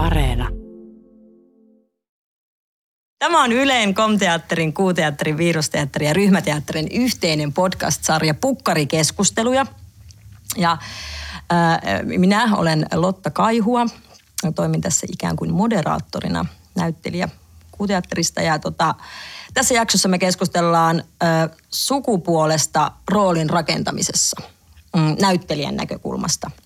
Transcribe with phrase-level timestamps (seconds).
[0.00, 0.48] Areena.
[3.18, 9.66] Tämä on Yleen Komteatterin, Kuuteatterin, Viirusteatterin ja Ryhmäteatterin yhteinen podcast-sarja Pukkarikeskusteluja.
[10.56, 13.86] Ja äh, minä olen Lotta Kaihua.
[14.54, 16.46] Toimin tässä ikään kuin moderaattorina
[16.76, 17.28] näyttelijä
[17.70, 18.42] Kuuteatterista.
[18.42, 18.94] Ja tota,
[19.54, 24.42] tässä jaksossa me keskustellaan äh, sukupuolesta roolin rakentamisessa
[24.96, 26.50] mm, näyttelijän näkökulmasta–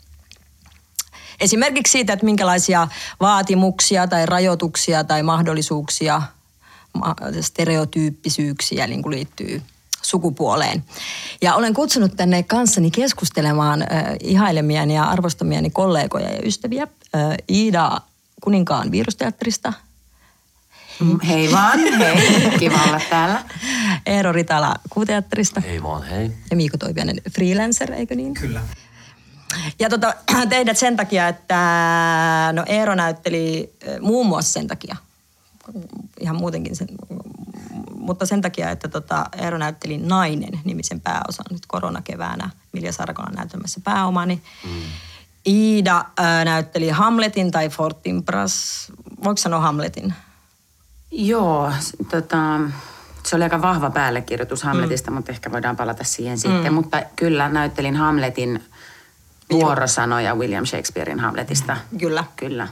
[1.41, 2.89] Esimerkiksi siitä, että minkälaisia
[3.21, 6.23] vaatimuksia tai rajoituksia tai mahdollisuuksia,
[7.41, 9.63] stereotyyppisyyksiä niin kuin liittyy
[10.03, 10.85] sukupuoleen.
[11.43, 13.89] Ja olen kutsunut tänne kanssani keskustelemaan äh,
[14.23, 16.83] ihailemiani ja arvostamiani kollegoja ja ystäviä.
[16.83, 18.01] Äh, Iida
[18.41, 19.73] Kuninkaan virusteatterista.
[21.01, 22.59] Mm, hei vaan, hei.
[22.59, 23.45] Kiva olla täällä.
[24.07, 25.61] Eero Ritala Kuuteatterista.
[25.61, 26.31] Hei vaan, hei.
[26.51, 28.35] Ja Miiko Toivianen freelancer, eikö niin?
[28.35, 28.61] Kyllä.
[29.79, 30.15] Ja tota,
[30.49, 31.59] teidät sen takia, että
[32.53, 34.97] no Eero näytteli muun muassa sen takia,
[36.21, 36.89] ihan muutenkin sen,
[37.99, 43.81] mutta sen takia, että tota, Eero näytteli Nainen nimisen pääosan nyt koronakeväänä Milja Sarkolan näytelmässä
[43.85, 44.43] pääomani.
[44.65, 44.71] Mm.
[45.47, 48.87] Iida ää, näytteli Hamletin tai Fortinbras.
[49.25, 50.15] Voiko sanoa Hamletin?
[51.11, 51.73] Joo,
[52.11, 52.61] tota,
[53.27, 55.15] se oli aika vahva päällekirjoitus Hamletista, mm.
[55.15, 56.73] mutta ehkä voidaan palata siihen sitten.
[56.73, 56.75] Mm.
[56.75, 58.65] Mutta kyllä näyttelin Hamletin
[59.55, 61.77] vuorosanoja William Shakespearein Hamletista.
[61.99, 62.25] Kyllä.
[62.37, 62.69] Kyllä.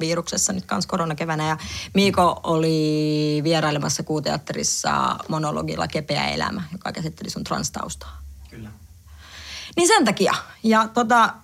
[0.00, 1.48] Viruksessa nyt kanssa koronakevänä.
[1.48, 1.56] Ja
[1.94, 8.18] Miiko oli vierailemassa kuuteatterissa monologilla Kepeä elämä, joka käsitteli sun transtaustaa.
[8.50, 8.68] Kyllä.
[9.76, 10.34] Niin sen takia.
[10.62, 11.34] Ja tota,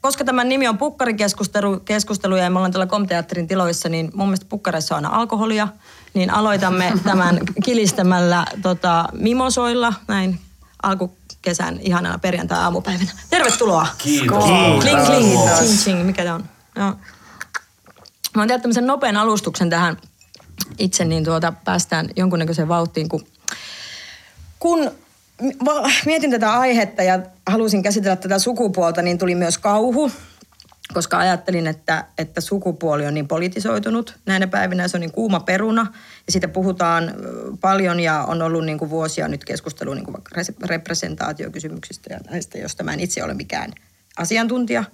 [0.00, 4.46] koska tämän nimi on pukkarikeskustelu keskustelu, ja me ollaan tällä Komteatterin tiloissa, niin mun mielestä
[4.48, 5.68] pukkareissa on aina alkoholia.
[6.14, 10.40] Niin aloitamme tämän kilistämällä tota, mimosoilla, näin
[10.82, 11.17] alku
[11.48, 13.10] kesän ihanana perjantai-aamupäivänä.
[13.30, 13.86] Tervetuloa.
[13.98, 14.44] Kiitos.
[14.80, 16.44] Kling, kling, ching, ching, mikä tämä on.
[16.76, 16.94] Joo.
[18.34, 19.96] Mä oon tehnyt tämmöisen nopean alustuksen tähän
[20.78, 23.26] itse, niin tuota, päästään jonkunnäköiseen vauhtiin, kun,
[24.58, 24.90] kun
[26.06, 30.12] mietin tätä aihetta ja halusin käsitellä tätä sukupuolta, niin tuli myös kauhu
[30.94, 34.88] koska ajattelin, että, että sukupuoli on niin politisoitunut näinä päivinä.
[34.88, 35.86] Se on niin kuuma peruna
[36.26, 37.14] ja siitä puhutaan
[37.60, 40.16] paljon ja on ollut niin kuin vuosia nyt keskustelua niin kuin
[40.64, 43.72] representaatiokysymyksistä ja näistä, josta mä en itse ole mikään
[44.16, 44.84] asiantuntija.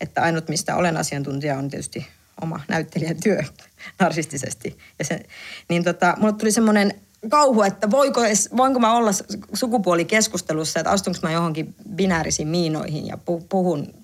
[0.00, 2.06] Että ainut, mistä olen asiantuntija, on tietysti
[2.40, 3.42] oma näyttelijän työ
[4.00, 4.78] narsistisesti.
[4.98, 5.20] Ja se,
[5.68, 6.94] niin tota, mulle tuli semmoinen
[7.28, 8.20] kauhu, että voiko,
[8.56, 9.10] voinko mä olla
[9.54, 13.18] sukupuolikeskustelussa, että astunko mä johonkin binäärisiin miinoihin ja
[13.48, 14.03] puhun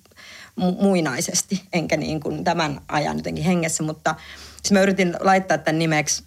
[0.60, 4.14] muinaisesti, enkä niin kuin tämän ajan jotenkin hengessä, mutta
[4.62, 6.24] siis mä yritin laittaa tämän nimeksi,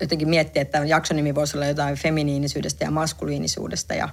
[0.00, 4.08] jotenkin miettiä, että jaksonimi voisi olla jotain feminiinisyydestä ja maskuliinisuudesta ja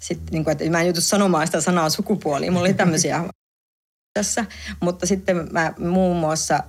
[0.00, 3.24] sitten niin kuin, että mä en joutu sanomaan sitä sanaa sukupuoli, mulla oli tämmöisiä
[4.14, 4.44] tässä,
[4.80, 6.60] mutta sitten mä muun muassa,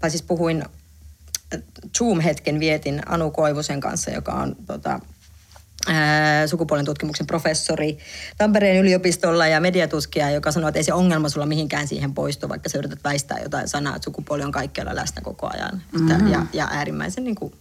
[0.00, 0.64] tai siis puhuin
[1.98, 5.00] Zoom-hetken vietin Anu Koivusen kanssa, joka on tota,
[6.46, 7.98] sukupuolen tutkimuksen professori
[8.38, 12.68] Tampereen yliopistolla ja mediatutkija, joka sanoi, että ei se ongelma sulla mihinkään siihen poistu, vaikka
[12.68, 16.32] sä yrität väistää jotain sanaa, että sukupuoli on kaikkialla läsnä koko ajan mm-hmm.
[16.32, 17.54] ja, ja äärimmäisen niin kuin,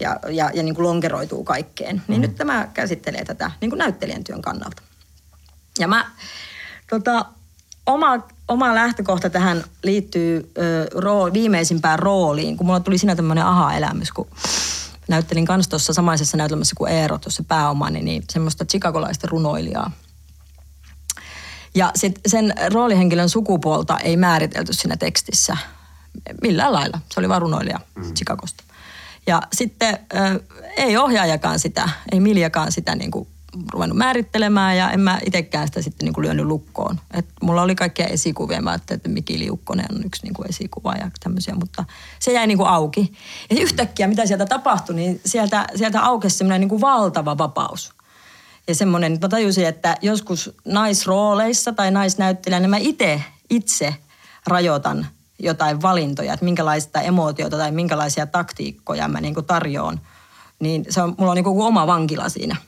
[0.00, 1.96] ja, ja, ja niin kuin lonkeroituu kaikkeen.
[1.96, 2.20] Niin mm-hmm.
[2.20, 4.82] nyt tämä käsittelee tätä niin kuin näyttelijän työn kannalta.
[5.78, 6.10] Ja mä,
[6.90, 7.24] tota,
[7.86, 14.12] oma, oma lähtökohta tähän liittyy ö, rool, viimeisimpään rooliin, kun mulla tuli siinä tämmöinen aha-elämys,
[14.12, 14.28] kun
[15.08, 19.90] näyttelin kanssa tuossa samaisessa näytelmässä kuin Eero, tuossa pääomani, niin semmoista chicagolaista runoilijaa.
[21.74, 25.56] Ja sit sen roolihenkilön sukupuolta ei määritelty siinä tekstissä
[26.42, 27.00] millään lailla.
[27.14, 28.14] Se oli vaan runoilija mm.
[28.14, 28.64] Chicagosta.
[29.26, 30.36] Ja sitten äh,
[30.76, 33.28] ei ohjaajakaan sitä, ei Miljakaan sitä niin kuin
[33.72, 37.00] ruvennut määrittelemään ja en mä itsekään sitä sitten niin kuin lyönyt lukkoon.
[37.14, 40.92] Et mulla oli kaikkia esikuvia, mä ajattelin, että Miki Liukkonen on yksi niin kuin esikuva
[40.92, 41.84] ja tämmöisiä, mutta
[42.18, 43.12] se jäi niin kuin auki.
[43.50, 47.92] Ja yhtäkkiä mitä sieltä tapahtui, niin sieltä, sieltä aukesi semmoinen niin kuin valtava vapaus.
[48.68, 53.94] Ja semmoinen, mä tajusin, että joskus naisrooleissa tai naisnäyttelijänä mä itse, itse
[54.46, 55.06] rajoitan
[55.38, 60.00] jotain valintoja, että minkälaista emootiota tai minkälaisia taktiikkoja mä niin kuin tarjoan.
[60.58, 62.56] Niin se on, mulla on niin kuin oma vankila siinä–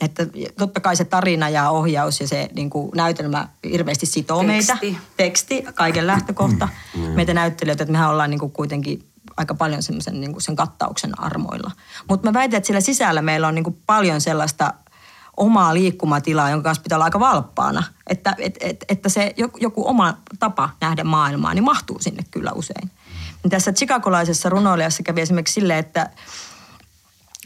[0.00, 0.26] että
[0.58, 4.72] totta kai se tarina ja ohjaus ja se niin kuin näytelmä hirveästi sitoo Teksti.
[4.82, 4.98] meitä.
[5.16, 6.68] Teksti, kaiken lähtökohta.
[6.94, 7.00] Mm.
[7.00, 7.08] Mm.
[7.08, 11.20] Meitä näyttelijöitä, että mehän ollaan niin kuin kuitenkin aika paljon semmoisen niin kuin sen kattauksen
[11.20, 11.70] armoilla.
[12.08, 14.74] Mutta mä väitän, että siellä sisällä meillä on niin kuin paljon sellaista
[15.36, 17.82] omaa liikkumatilaa, jonka kanssa pitää olla aika valppaana.
[18.06, 22.90] Että, et, et, että se joku oma tapa nähdä maailmaa, niin mahtuu sinne kyllä usein.
[23.50, 26.10] Tässä chicagolaisessa runoilijassa kävi esimerkiksi silleen, että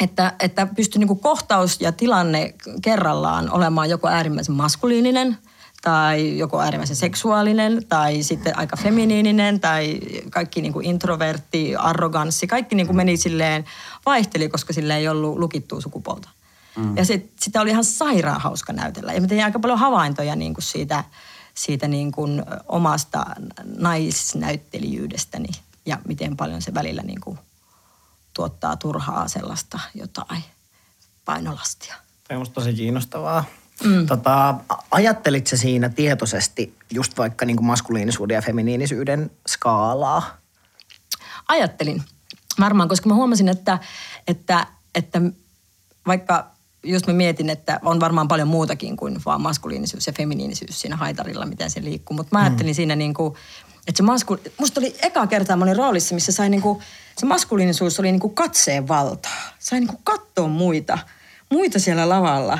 [0.01, 5.39] että, että pystyy niin kohtaus ja tilanne kerrallaan olemaan joko äärimmäisen maskuliininen
[5.83, 10.01] tai joko äärimmäisen seksuaalinen tai sitten aika feminiininen tai
[10.31, 13.65] kaikki niin kuin introvertti, arroganssi, kaikki niin kuin meni silleen,
[14.07, 16.29] vaihteli, koska sillä ei ollut lukittua sukupuolta.
[16.77, 16.97] Mm.
[16.97, 19.13] Ja sit, sitä oli ihan sairaan hauska näytellä.
[19.13, 21.05] Ja mä tein aika paljon havaintoja niin kuin siitä,
[21.55, 23.27] siitä niin kuin omasta
[23.65, 25.49] naisnäyttelijyydestäni
[25.87, 27.39] ja miten paljon se välillä niin kuin
[28.35, 30.45] tuottaa turhaa sellaista jotain
[31.25, 31.95] painolastia.
[32.29, 33.45] Tämä on tosi kiinnostavaa.
[33.85, 34.07] Mm.
[34.07, 34.55] Tota,
[34.91, 40.37] ajattelit se siinä tietoisesti just vaikka niin kuin maskuliinisuuden ja feminiinisyyden skaalaa?
[41.49, 42.03] Ajattelin
[42.61, 43.79] varmaan, koska mä huomasin, että,
[44.27, 45.21] että, että
[46.07, 46.51] vaikka
[46.83, 51.47] just mä mietin, että on varmaan paljon muutakin kuin vaan maskuliinisuus ja feminiinisyys siinä haitarilla,
[51.47, 52.17] miten se liikkuu.
[52.17, 52.77] Mutta mä ajattelin mm.
[52.77, 53.35] siinä niin kuin,
[53.89, 54.39] että se masku...
[54.59, 56.83] Musta oli eka kertaa mä olin roolissa, missä sai niin kuin,
[57.17, 59.41] se maskuliinisuus oli niin kuin katseen valtaa.
[59.59, 60.99] Sai niin kuin katsoa muita,
[61.51, 62.59] muita siellä lavalla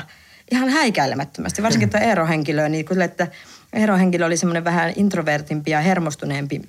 [0.51, 1.63] ihan häikäilemättömästi.
[1.63, 3.27] Varsinkin tuo Eero-henkilö, niin kuin, että
[3.73, 6.61] Eero-henkilö oli semmoinen vähän introvertimpi ja hermostuneempi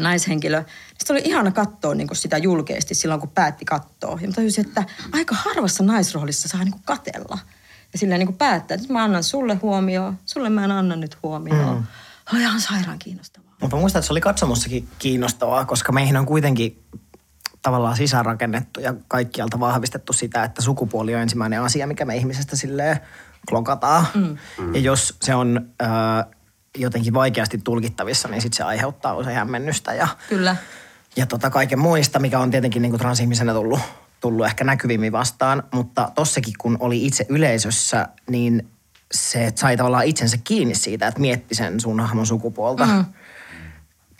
[0.00, 0.64] naishenkilö.
[0.98, 4.18] Sitten oli ihana katsoa niin kuin sitä julkeasti silloin, kun päätti katsoa.
[4.20, 7.38] Ja mä tajusin, että aika harvassa naisroolissa saa niin kuin katella.
[7.92, 11.18] Ja silleen niin kuin päättää, että mä annan sulle huomioon, sulle mä en anna nyt
[11.22, 11.76] huomioon.
[11.76, 11.86] Mm.
[12.34, 13.47] On ihan sairaan kiinnostavaa.
[13.60, 16.82] Mutta muistan, että se oli katsomossakin kiinnostavaa, koska meihin on kuitenkin
[17.62, 23.00] tavallaan sisäänrakennettu ja kaikkialta vahvistettu sitä, että sukupuoli on ensimmäinen asia, mikä me ihmisestä silleen
[23.48, 24.06] klokataan.
[24.14, 24.36] Mm.
[24.74, 25.86] Ja jos se on ö,
[26.76, 30.56] jotenkin vaikeasti tulkittavissa, niin sitten se aiheuttaa usein hämmennystä ja, Kyllä.
[31.16, 33.80] ja tota kaiken muista, mikä on tietenkin niin kuin transihmisenä tullut,
[34.20, 35.62] tullut ehkä näkyvimmin vastaan.
[35.72, 38.68] Mutta tossakin, kun oli itse yleisössä, niin
[39.12, 42.86] se sai tavallaan itsensä kiinni siitä, että mietti sen sun hahmon sukupuolta.
[42.86, 43.04] Mm.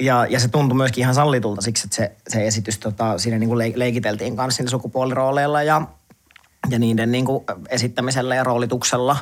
[0.01, 3.49] Ja, ja se tuntui myöskin ihan sallitulta siksi, että se, se esitys, tota, siinä niin
[3.49, 5.83] kuin leikiteltiin kanssa sukupuolirooleilla ja,
[6.71, 9.17] ja niiden niin kuin esittämisellä ja roolituksella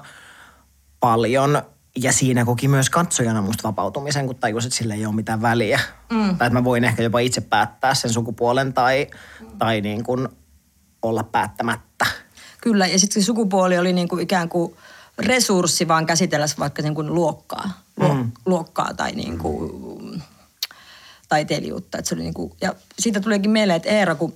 [1.00, 1.62] paljon.
[1.96, 5.81] Ja siinä koki myös katsojana musta vapautumisen, kun tajusin, että sillä ei ole mitään väliä.
[6.11, 6.37] Mm.
[6.37, 9.06] Tai että mä voin ehkä jopa itse päättää sen sukupuolen tai,
[9.58, 10.28] tai niin kuin
[11.02, 12.06] olla päättämättä.
[12.61, 14.76] Kyllä, ja sitten se sukupuoli oli niin kuin ikään kuin
[15.19, 17.70] resurssi vaan käsitellä vaikka niin kuin luokkaa,
[18.00, 18.32] mm.
[18.46, 19.70] luokkaa tai niin kuin
[21.28, 21.99] taiteilijuutta.
[21.99, 24.34] Että se oli niin kuin, ja siitä tulikin mieleen, että Eera, kun,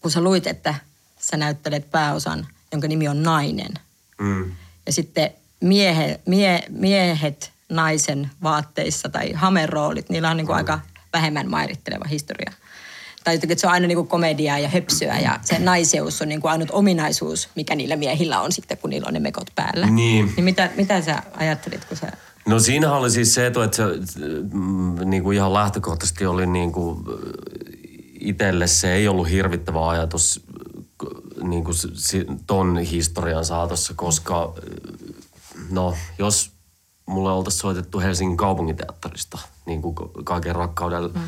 [0.00, 0.74] kun sä luit, että
[1.20, 3.74] sä näyttelet pääosan, jonka nimi on nainen.
[4.18, 4.52] Mm.
[4.86, 5.30] Ja sitten
[5.60, 10.58] miehe, mie, miehet naisen vaatteissa tai hameroolit, niillä on niin kuin mm.
[10.58, 10.80] aika
[11.12, 12.52] vähemmän mairitteleva historia.
[13.24, 16.28] Tai jotenkin, että se on aina niin kuin komediaa ja höpsyä ja se naiseus on
[16.28, 19.86] niin kuin ainut ominaisuus, mikä niillä miehillä on sitten, kun niillä on ne mekot päällä.
[19.86, 20.32] Niin.
[20.36, 22.12] niin mitä, mitä sä ajattelit, kun sä
[22.48, 23.84] No siinä oli siis se että se
[24.52, 27.04] mm, niin kuin ihan lähtökohtaisesti oli niin kuin,
[28.20, 30.46] itselle se ei ollut hirvittävä ajatus
[31.42, 31.76] niin kuin
[32.46, 34.54] ton historian saatossa, koska
[35.70, 36.52] no jos
[37.06, 41.20] mulle oltaisiin soitettu Helsingin kaupunginteatterista niin kuin kaiken rakkaudella mm.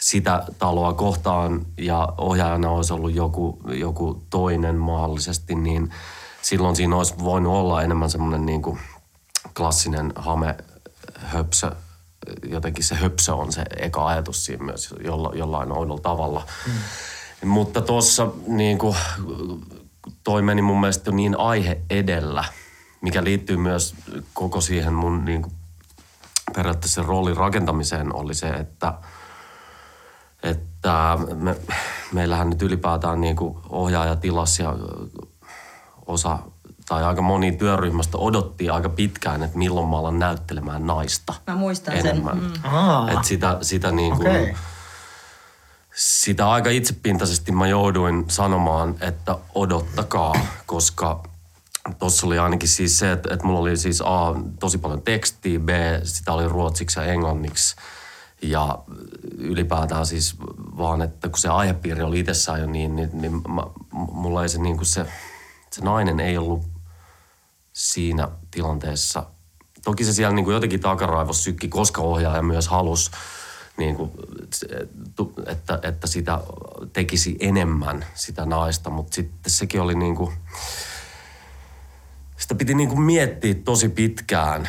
[0.00, 5.90] sitä taloa kohtaan ja ohjaajana olisi ollut joku, joku toinen maallisesti, niin
[6.42, 8.78] silloin siinä olisi voinut olla enemmän semmoinen niin kuin–
[9.56, 10.56] klassinen hame
[11.14, 11.72] höpsö,
[12.48, 16.46] jotenkin se höpsö on se eka ajatus siinä myös jolla, jollain oudolla tavalla.
[16.66, 17.48] Mm.
[17.48, 18.96] Mutta tuossa niin kuin,
[20.24, 22.44] toi meni mun mielestä niin aihe edellä,
[23.00, 23.94] mikä liittyy myös
[24.34, 25.52] koko siihen mun niin kuin,
[26.54, 28.94] periaatteessa roolin rakentamiseen oli se, että,
[30.42, 31.56] että me,
[32.12, 34.76] meillähän nyt ylipäätään niin kuin ohjaaja tilas ja
[36.06, 36.38] osa
[36.90, 41.96] tai aika moni työryhmästä odotti aika pitkään, että milloin mä alan näyttelemään naista Mä muistan
[41.96, 42.40] enemmän.
[42.40, 42.72] sen.
[42.72, 43.08] Mm.
[43.08, 44.54] Että sitä, sitä niin kuin, okay.
[45.94, 50.34] sitä aika itsepintaisesti mä jouduin sanomaan, että odottakaa,
[50.66, 51.22] koska
[51.98, 55.68] Tuossa oli ainakin siis se, että, että mulla oli siis A, tosi paljon tekstiä, B,
[56.02, 57.76] sitä oli ruotsiksi ja englanniksi.
[58.42, 58.78] Ja
[59.38, 60.36] ylipäätään siis
[60.76, 64.58] vaan, että kun se aihepiiri oli itsessään jo niin, niin, niin mä, mulla ei se
[64.58, 65.06] niin kuin se,
[65.70, 66.79] se nainen ei ollut
[67.80, 69.26] siinä tilanteessa.
[69.84, 73.10] Toki se siellä niin kuin jotenkin takaraivossa sykki, koska ohjaaja myös halusi,
[73.76, 74.10] niin kuin,
[75.46, 76.40] että, että sitä
[76.92, 80.32] tekisi enemmän sitä naista, mutta sitten sekin oli niin kuin,
[82.36, 84.68] sitä piti niin kuin miettiä tosi pitkään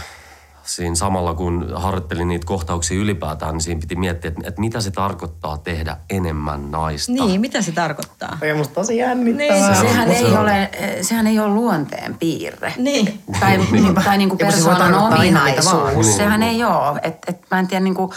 [0.75, 4.91] siinä samalla kun harjoittelin niitä kohtauksia ylipäätään, niin siinä piti miettiä, että, että mitä se
[4.91, 7.11] tarkoittaa tehdä enemmän naista.
[7.11, 8.37] Niin, mitä se tarkoittaa?
[8.39, 9.69] Toi on musta tosi jännittävää.
[9.71, 9.75] Niin.
[9.89, 10.69] Sehän Se ei, on- ole,
[11.01, 12.73] sehän ei ole luonteen piirre.
[12.77, 13.21] Niin.
[13.39, 15.93] Tai, niin, tai niin kuin voi persoonan ominaisuus.
[15.93, 16.03] Niin.
[16.03, 16.99] Sehän ei ole.
[17.03, 18.11] Et, et mä en tiedä, niin kuin,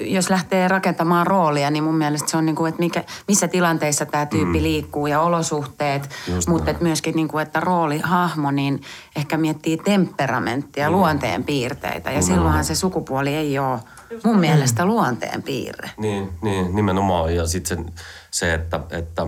[0.00, 4.06] jos lähtee rakentamaan roolia, niin mun mielestä se on, niin kuin, että mikä, missä tilanteissa
[4.06, 4.62] tämä tyyppi mm.
[4.62, 6.10] liikkuu ja olosuhteet.
[6.34, 6.76] Just Mutta näin.
[6.76, 8.82] et myöskin, niin kuin, että rooli, hahmo, niin
[9.16, 12.10] ehkä miettii temperamenttia, luonteen piirteitä.
[12.10, 13.80] Ja silloinhan se sukupuoli ei ole
[14.24, 15.90] mun mielestä luonteen piirre.
[15.96, 17.34] Niin, niin nimenomaan.
[17.34, 17.92] Ja sitten se,
[18.30, 19.26] se, että, että,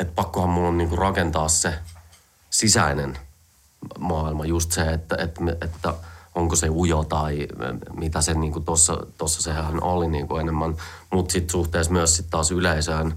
[0.00, 1.74] että pakkohan mun on niinku rakentaa se
[2.50, 3.18] sisäinen
[3.98, 4.44] maailma.
[4.44, 5.94] Just se, että, että, me- että
[6.36, 7.46] onko se ujo tai
[7.94, 10.76] mitä se niinku tossa, tossa sehän oli niinku enemmän.
[11.12, 13.14] Mutta sitten suhteessa myös sit taas yleisöön.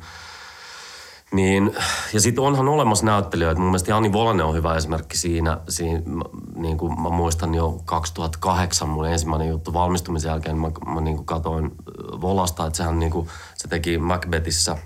[1.32, 1.76] Niin,
[2.14, 3.60] ja sitten onhan olemassa näyttelijöitä.
[3.60, 5.58] Mun mielestä Jani Volanen on hyvä esimerkki siinä.
[5.70, 6.02] siinä
[6.56, 10.58] niin kuin mä muistan jo 2008 mun ensimmäinen juttu valmistumisen jälkeen.
[10.58, 11.72] Mä, mä niin kuin katoin
[12.22, 14.78] Volasta, että sehän niin kuin, se teki Macbethissä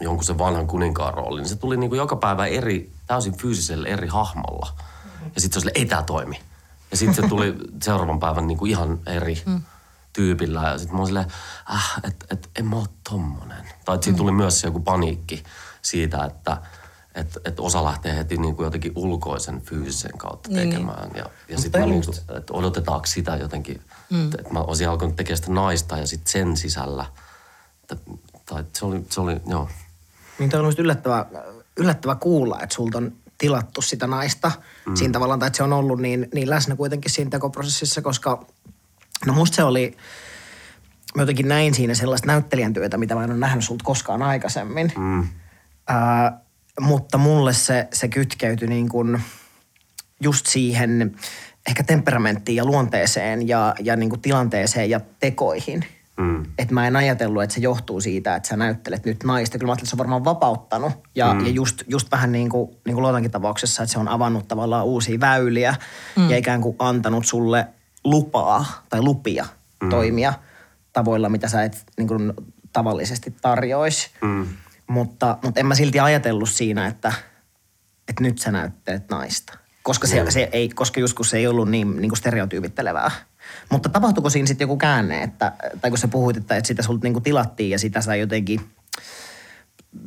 [0.00, 1.48] jonkun sen vanhan kuninkaan roolin.
[1.48, 4.74] Se tuli niin kuin joka päivä eri, täysin fyysisellä eri hahmolla.
[5.34, 6.49] Ja sitten se oli, ei tämä toimi.
[6.90, 9.42] Ja sitten se tuli seuraavan päivän niin kuin ihan eri
[10.12, 10.68] tyypillä.
[10.68, 11.26] Ja sitten mä olin silleen,
[11.72, 13.68] äh, että et, en mä oo tommonen.
[13.84, 15.42] Tai että siinä tuli myös se joku paniikki
[15.82, 16.56] siitä, että
[17.14, 21.10] et, et osa lähtee heti niin kuin jotenkin ulkoisen fyysisen kautta Niin, tekemään.
[21.14, 24.24] Ja, ja sitten toi niin on kuin, että odotetaanko sitä jotenkin, mm.
[24.24, 27.06] että, että mä olisin alkanut tekemään sitä naista ja sitten sen sisällä.
[27.82, 27.96] Että,
[28.46, 29.68] tai että se oli, se oli, joo.
[30.38, 31.26] Niin toi on yllättävää,
[31.76, 34.52] yllättävää kuulla, että sulta on tilattu sitä naista
[34.86, 34.96] mm.
[34.96, 38.46] siinä tavallaan, tai että se on ollut niin, niin läsnä kuitenkin siinä tekoprosessissa, koska
[39.26, 39.96] no musta se oli,
[41.14, 44.92] mä jotenkin näin siinä sellaista näyttelijän työtä, mitä mä en ole nähnyt sulta koskaan aikaisemmin.
[44.98, 45.28] Mm.
[45.88, 46.40] Ää,
[46.80, 49.22] mutta mulle se, se kytkeytyi niin kuin
[50.20, 51.16] just siihen
[51.68, 55.84] ehkä temperamenttiin ja luonteeseen ja, ja niin kuin tilanteeseen ja tekoihin.
[56.20, 56.44] Mm.
[56.58, 59.58] Että mä en ajatellut, että se johtuu siitä, että sä näyttelet nyt naista.
[59.58, 60.92] Kyllä mä ajattelin, että se on varmaan vapauttanut.
[61.14, 61.46] Ja, mm.
[61.46, 64.84] ja just, just vähän niin kuin, niin kuin Luotankin tapauksessa, että se on avannut tavallaan
[64.84, 65.74] uusia väyliä
[66.16, 66.30] mm.
[66.30, 67.66] ja ikään kuin antanut sulle
[68.04, 69.46] lupaa tai lupia
[69.82, 69.88] mm.
[69.88, 70.34] toimia
[70.92, 72.32] tavoilla, mitä sä et niin kuin
[72.72, 74.10] tavallisesti tarjoisi.
[74.22, 74.46] Mm.
[74.86, 77.12] Mutta, mutta en mä silti ajatellut siinä, että,
[78.08, 79.58] että nyt sä näyttelet naista.
[79.82, 83.10] Koska, se, se ei, koska joskus se ei ollut niin, niin kuin stereotyypittelevää.
[83.70, 87.04] Mutta tapahtuiko siinä sitten joku käänne, että, tai kun sä puhuit, että, että sitä sulta
[87.04, 88.60] niin kuin tilattiin ja sitä sä jotenkin,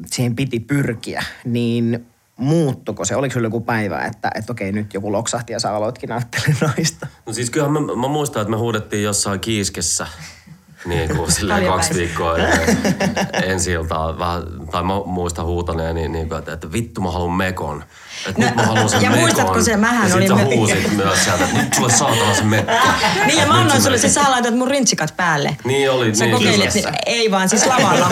[0.06, 2.06] siihen piti pyrkiä, niin
[2.38, 3.16] muuttuko se?
[3.16, 7.08] Oliko sulla joku päivä, että, että okei nyt joku loksahti ja sä aloitkin näyttelemään naista?
[7.26, 10.08] No siis kyllähän mä, mä muistan, että me huudettiin jossain kiiskessä
[10.86, 12.36] niin kuin silleen kaksi viikkoa
[13.44, 14.20] ensi iltaa.
[14.20, 17.84] Vähän, tai mä muistan huutaneeni, niin, niin että, että vittu mä haluan mekon.
[18.30, 19.22] Että No, nyt mä haluan sen ja mekon.
[19.24, 22.44] muistatko se, mähän ja olin sit sä huusit myös sieltä, että nyt sulle saatana se
[22.44, 22.72] mekko.
[23.28, 25.58] Niin ja mä annoin sulle, siis sä laitat mun rintsikat päälle.
[25.64, 28.12] Niin oli, Sä niin, kokeilit, niin, ei vaan siis lavalla.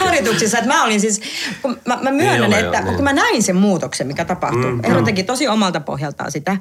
[0.00, 0.58] Harjoituksissa.
[0.58, 1.20] Että mä olin siis,
[1.62, 2.94] kun mä, mä myönnän, Niin että joo, niin.
[2.94, 4.72] kun mä näin sen muutoksen, mikä tapahtui.
[4.72, 6.56] Mm, Eero teki tosi omalta pohjaltaan sitä.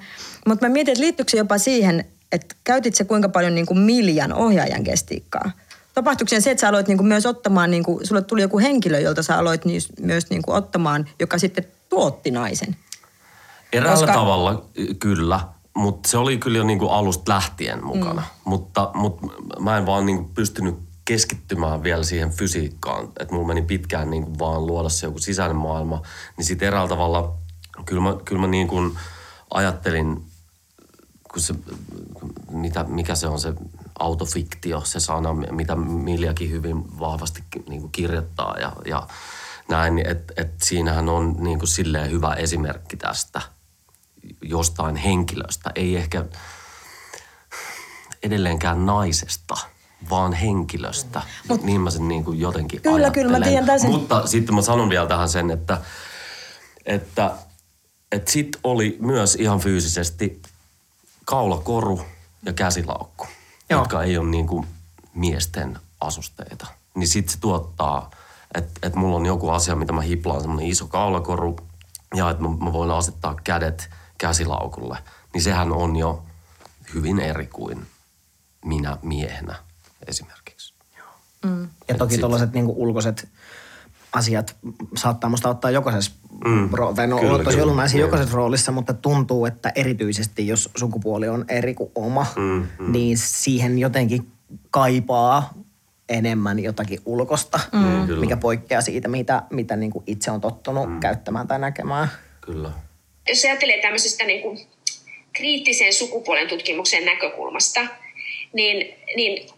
[0.48, 3.80] Mutta mä mietin, että liittyykö se jopa siihen, että käytit se kuinka paljon niin kuin
[3.80, 5.52] Miljan ohjaajan gestiikkaa.
[5.94, 9.00] Tapahtuiko se, että sä aloit niin kuin myös ottamaan, niin kuin, sulle tuli joku henkilö,
[9.00, 12.76] jolta sä aloit niis- myös niin kuin ottamaan, joka sitten tuotti naisen.
[13.74, 14.66] Eräällä Koska- tavalla
[15.00, 15.40] kyllä,
[15.74, 18.22] mutta se oli kyllä jo niinku alusta lähtien mukana.
[18.22, 18.50] Mm.
[18.50, 19.28] Mutta, mutta
[19.60, 23.10] mä en vaan niinku pystynyt keskittymään vielä siihen fysiikkaan.
[23.20, 26.02] Että mulla meni pitkään niinku vaan luoda se joku sisäinen maailma.
[26.38, 27.34] Niin sitten eräällä tavalla
[27.86, 28.98] kyllä mä, kyllä mä niin kuin
[29.54, 30.24] ajattelin,
[31.34, 31.56] kun se,
[32.52, 33.54] mitä, mikä se on se
[34.00, 39.08] autofiktio, se sana, mitä Miljakin hyvin vahvasti niin kuin kirjoittaa ja, ja
[39.70, 43.42] näin, että et siinähän on niin kuin silleen hyvä esimerkki tästä
[44.42, 46.26] jostain henkilöstä, ei ehkä
[48.24, 49.56] edelleenkään naisesta,
[50.10, 51.22] vaan henkilöstä.
[51.48, 53.28] Mut, niin mä sen niin kuin jotenkin Kyllä, ajattelen.
[53.28, 53.90] kyllä, mä tiedän täysin.
[53.90, 55.82] Mutta sitten mä sanon vielä tähän sen, että,
[56.86, 57.32] että,
[58.12, 60.42] että sit oli myös ihan fyysisesti
[61.28, 62.02] kaulakoru
[62.44, 63.28] ja käsilaukku,
[63.70, 63.82] Joo.
[63.82, 64.68] Jotka ei ole niin kuin
[65.14, 66.68] miesten asusteita.
[66.96, 68.12] Niin sit se tuottaa,
[68.56, 71.60] että, että mulla on joku asia, mitä mä hiplaan, semmoinen iso kaulakoru,
[72.16, 74.98] ja että mä, mä voin asettaa kädet käsilaukulle.
[75.34, 76.24] Niin sehän on jo
[76.94, 77.88] hyvin eri kuin
[78.66, 79.56] minä miehenä
[80.08, 80.74] esimerkiksi.
[81.88, 83.30] Ja toki tuollaiset niinku ulkoiset
[84.14, 84.56] asiat
[84.96, 86.12] saattaa musta ottaa jokaisessa
[86.46, 86.70] mm.
[86.72, 87.64] ro- tai no Kyllä, kyllä.
[87.64, 88.02] olennaisia Niin.
[88.06, 92.92] jokaisessa roolissa, mutta tuntuu, että erityisesti jos sukupuoli on eri kuin oma, mm, mm.
[92.92, 94.32] niin siihen jotenkin
[94.72, 95.54] kaipaa
[96.10, 98.08] enemmän jotakin ulkosta, mm.
[98.08, 98.20] Kyllä.
[98.20, 101.00] mikä poikkeaa siitä, mitä, mitä niinku itse on tottunut mm.
[101.00, 102.12] käyttämään tai näkemään.
[102.42, 102.72] Kyllä.
[103.30, 104.68] jos ajattelee tämmöisestä niin kuin
[105.34, 107.80] kriittisen sukupuolen tutkimuksen näkökulmasta,
[108.54, 109.50] niin, niin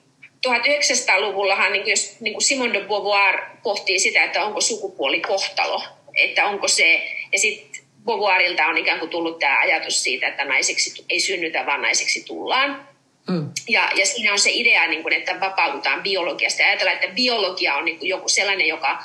[0.47, 6.45] 1900-luvullahan, niin jos niin kuin Simone de Beauvoir pohtii sitä, että onko sukupuoli kohtalo, että
[6.45, 11.19] onko se, ja sitten Beauvoirilta on ikään kuin tullut tämä ajatus siitä, että naiseksi ei
[11.19, 12.87] synnytä, vaan naiseksi tullaan.
[13.29, 13.49] Mm.
[13.69, 17.75] Ja, ja siinä on se idea, niin kuin, että vapaudutaan biologiasta ja ajatellaan, että biologia
[17.75, 19.03] on niin kuin joku sellainen, joka,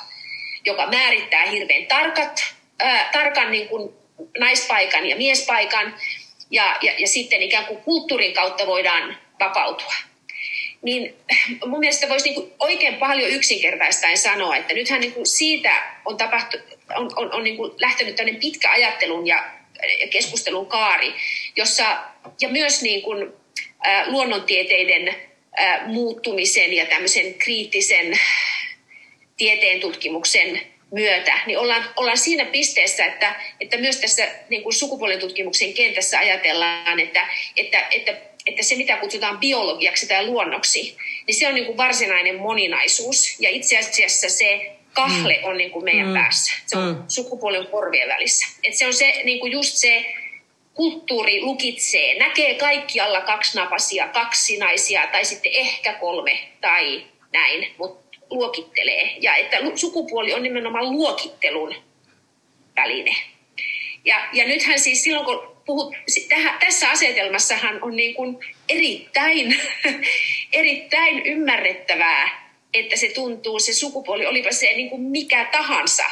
[0.65, 3.93] joka määrittää hirveän tarkat, ää, tarkan niin kuin
[4.39, 5.95] naispaikan ja miespaikan,
[6.51, 9.93] ja, ja, ja sitten ikään kuin kulttuurin kautta voidaan vapautua.
[10.85, 11.15] Niin
[11.69, 16.57] mun mielestä voisi niin oikein paljon yksinkertaistaen sanoa, että nythän niin siitä on, tapahtu,
[16.95, 19.45] on, on, on niin lähtenyt tämmöinen pitkä ajattelun ja
[20.09, 21.13] keskustelun kaari,
[21.55, 21.97] jossa,
[22.41, 23.33] ja myös niin kuin,
[23.85, 25.15] ä, luonnontieteiden
[25.59, 28.19] ä, muuttumisen ja tämmöisen kriittisen
[29.37, 30.61] tieteen tutkimuksen
[30.91, 36.19] myötä, niin ollaan, ollaan siinä pisteessä, että, että myös tässä niin kuin sukupuolen tutkimuksen kentässä
[36.19, 37.27] ajatellaan, että,
[37.57, 40.97] että, että, että se mitä kutsutaan biologiaksi tai luonnoksi,
[41.27, 43.39] niin se on niin kuin varsinainen moninaisuus.
[43.39, 46.13] Ja itse asiassa se kahle on niin kuin meidän mm.
[46.13, 46.53] päässä.
[46.65, 47.03] Se on mm.
[47.07, 48.47] sukupuolen korvien välissä.
[48.63, 50.05] Et se on se, niin kuin just se
[50.73, 59.15] kulttuuri lukitsee, näkee kaikkialla kaksinapaisia, kaksinaisia tai sitten ehkä kolme tai näin, mutta luokittelee.
[59.21, 61.75] Ja että sukupuoli on nimenomaan luokittelun
[62.75, 63.15] väline.
[64.05, 65.95] Ja, ja nythän siis silloin, kun puhut,
[66.29, 68.37] tähän, tässä asetelmassahan on niin kuin
[68.69, 69.55] erittäin,
[70.51, 76.03] erittäin ymmärrettävää, että se tuntuu, se sukupuoli, olipa se niin kuin mikä tahansa,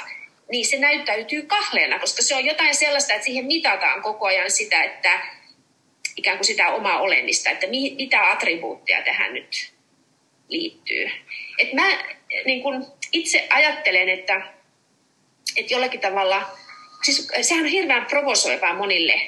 [0.51, 4.83] niin se näyttäytyy kahleena, koska se on jotain sellaista, että siihen mitataan koko ajan sitä,
[4.83, 5.19] että
[6.15, 9.73] ikään kuin sitä omaa olemista, että mi, mitä attribuutteja tähän nyt
[10.49, 11.11] liittyy.
[11.57, 12.03] Et mä
[12.45, 14.41] niin kun itse ajattelen, että,
[15.55, 16.57] että jollakin tavalla,
[17.03, 19.21] siis sehän on hirveän provosoivaa monille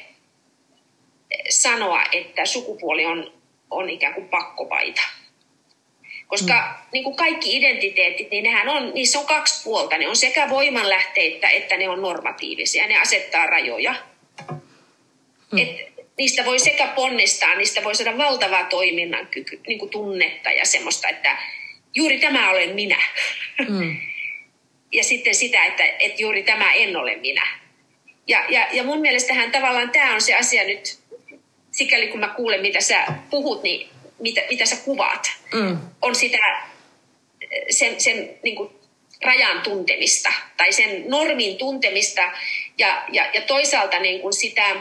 [1.49, 3.33] sanoa, että sukupuoli on,
[3.71, 5.01] on ikään kuin pakkopaita.
[6.27, 6.89] Koska mm.
[6.91, 9.97] niin kuin kaikki identiteetit, niin nehän on, niissä on kaksi puolta.
[9.97, 12.87] Ne on sekä voimanlähteitä että ne on normatiivisia.
[12.87, 13.95] Ne asettaa rajoja.
[15.51, 15.57] Mm.
[15.57, 15.69] Et
[16.17, 21.09] niistä voi sekä ponnistaa, niistä voi saada valtavaa toiminnan kyky, niin kuin tunnetta ja semmoista,
[21.09, 21.37] että
[21.95, 23.03] juuri tämä olen minä.
[23.67, 23.97] Mm.
[24.97, 27.64] ja sitten sitä, että, että juuri tämä en ole minä.
[28.27, 30.99] Ja, ja, ja mun mielestähän tavallaan tämä on se asia nyt,
[31.71, 33.89] sikäli kun mä kuulen, mitä sä puhut, niin
[34.19, 35.77] mitä, mitä sä kuvaat, mm.
[36.01, 36.37] on sitä
[37.69, 38.69] sen, sen niin kuin
[39.21, 42.21] rajan tuntemista tai sen normin tuntemista
[42.77, 44.75] ja, ja, ja toisaalta niin kuin sitä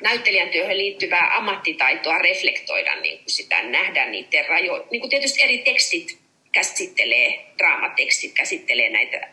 [0.00, 4.84] näyttelijän työhön liittyvää ammattitaitoa reflektoida niin kuin sitä, nähdä niiden rajoja.
[4.90, 6.18] Niin kuin tietysti eri tekstit
[6.52, 9.28] käsittelee, draamatekstit käsittelee näitä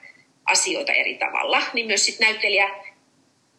[0.52, 2.70] asioita eri tavalla, niin myös sit näyttelijä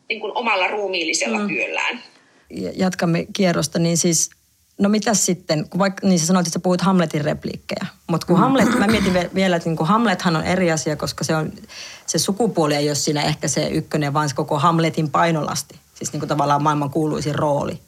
[0.09, 1.49] niin kuin omalla ruumiillisella mm.
[1.49, 2.03] työllään.
[2.77, 4.31] Jatkamme kierrosta, niin siis
[4.79, 7.87] No mitä sitten, kun vaikka niin sä sanoit, että sä puhut Hamletin repliikkejä.
[8.07, 11.37] Mutta kun Hamlet, mä mietin vielä, että niin kun Hamlethan on eri asia, koska se,
[11.37, 11.53] on,
[12.07, 15.75] se sukupuoli ei ole siinä ehkä se ykkönen, vaan se koko Hamletin painolasti.
[15.95, 17.81] Siis niin kuin tavallaan maailman kuuluisin rooli.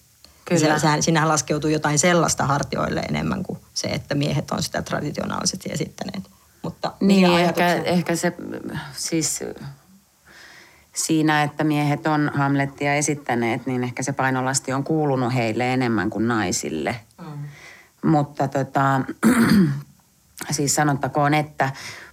[0.45, 0.59] Kyllä.
[0.59, 5.71] Siellä, sehän, siinähän laskeutuu jotain sellaista hartioille enemmän kuin se, että miehet on sitä traditionaalisesti
[5.73, 6.25] esittäneet.
[6.65, 8.33] Mutta niin, ehkä, ehkä se
[8.93, 9.45] siis
[10.93, 16.29] siinä, että miehet on Hamlettia esittäneet, niin ehkä se painolasti on kuulunut heille enemmän kuin
[16.29, 16.97] naisille.
[17.21, 17.49] Mm.
[18.11, 19.01] Mutta tota,
[20.51, 21.71] siis sanottakoon, että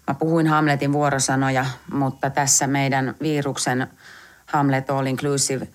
[0.07, 3.87] mä puhuin Hamletin vuorosanoja, mutta tässä meidän viruksen
[4.45, 5.67] Hamlet All Inclusive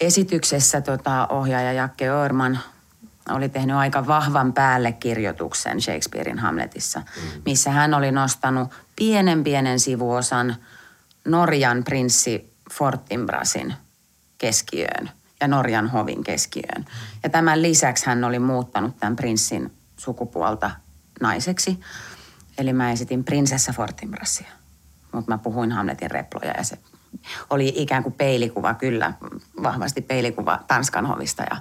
[0.00, 2.58] esityksessä tota, ohjaaja Jakke Örman
[3.30, 7.42] oli tehnyt aika vahvan päällekirjoituksen Shakespearein Hamletissa, mm.
[7.44, 10.56] missä hän oli nostanut pienen pienen sivuosan–
[11.24, 13.74] Norjan prinssi Fortinbrasin
[14.38, 15.10] keskiöön
[15.40, 16.84] ja Norjan hovin keskiöön.
[17.22, 20.70] Ja tämän lisäksi hän oli muuttanut tämän prinssin sukupuolta
[21.20, 21.80] naiseksi.
[22.58, 24.48] Eli mä esitin prinsessa Fortinbrasia.
[25.12, 26.78] Mutta mä puhuin Hamletin reploja ja se
[27.50, 29.12] oli ikään kuin peilikuva, kyllä
[29.62, 31.56] vahvasti peilikuva Tanskan hovista ja,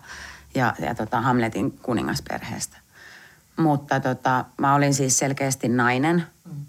[0.56, 2.78] ja, ja tota Hamletin kuningasperheestä.
[3.58, 6.66] Mutta tota, mä olin siis selkeästi nainen mm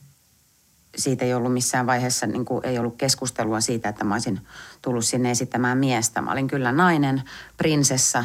[0.96, 4.40] siitä ei ollut missään vaiheessa, niin kuin, ei ollut keskustelua siitä, että mä olisin
[4.82, 6.20] tullut sinne esittämään miestä.
[6.20, 7.22] Mä olin kyllä nainen,
[7.56, 8.24] prinsessa,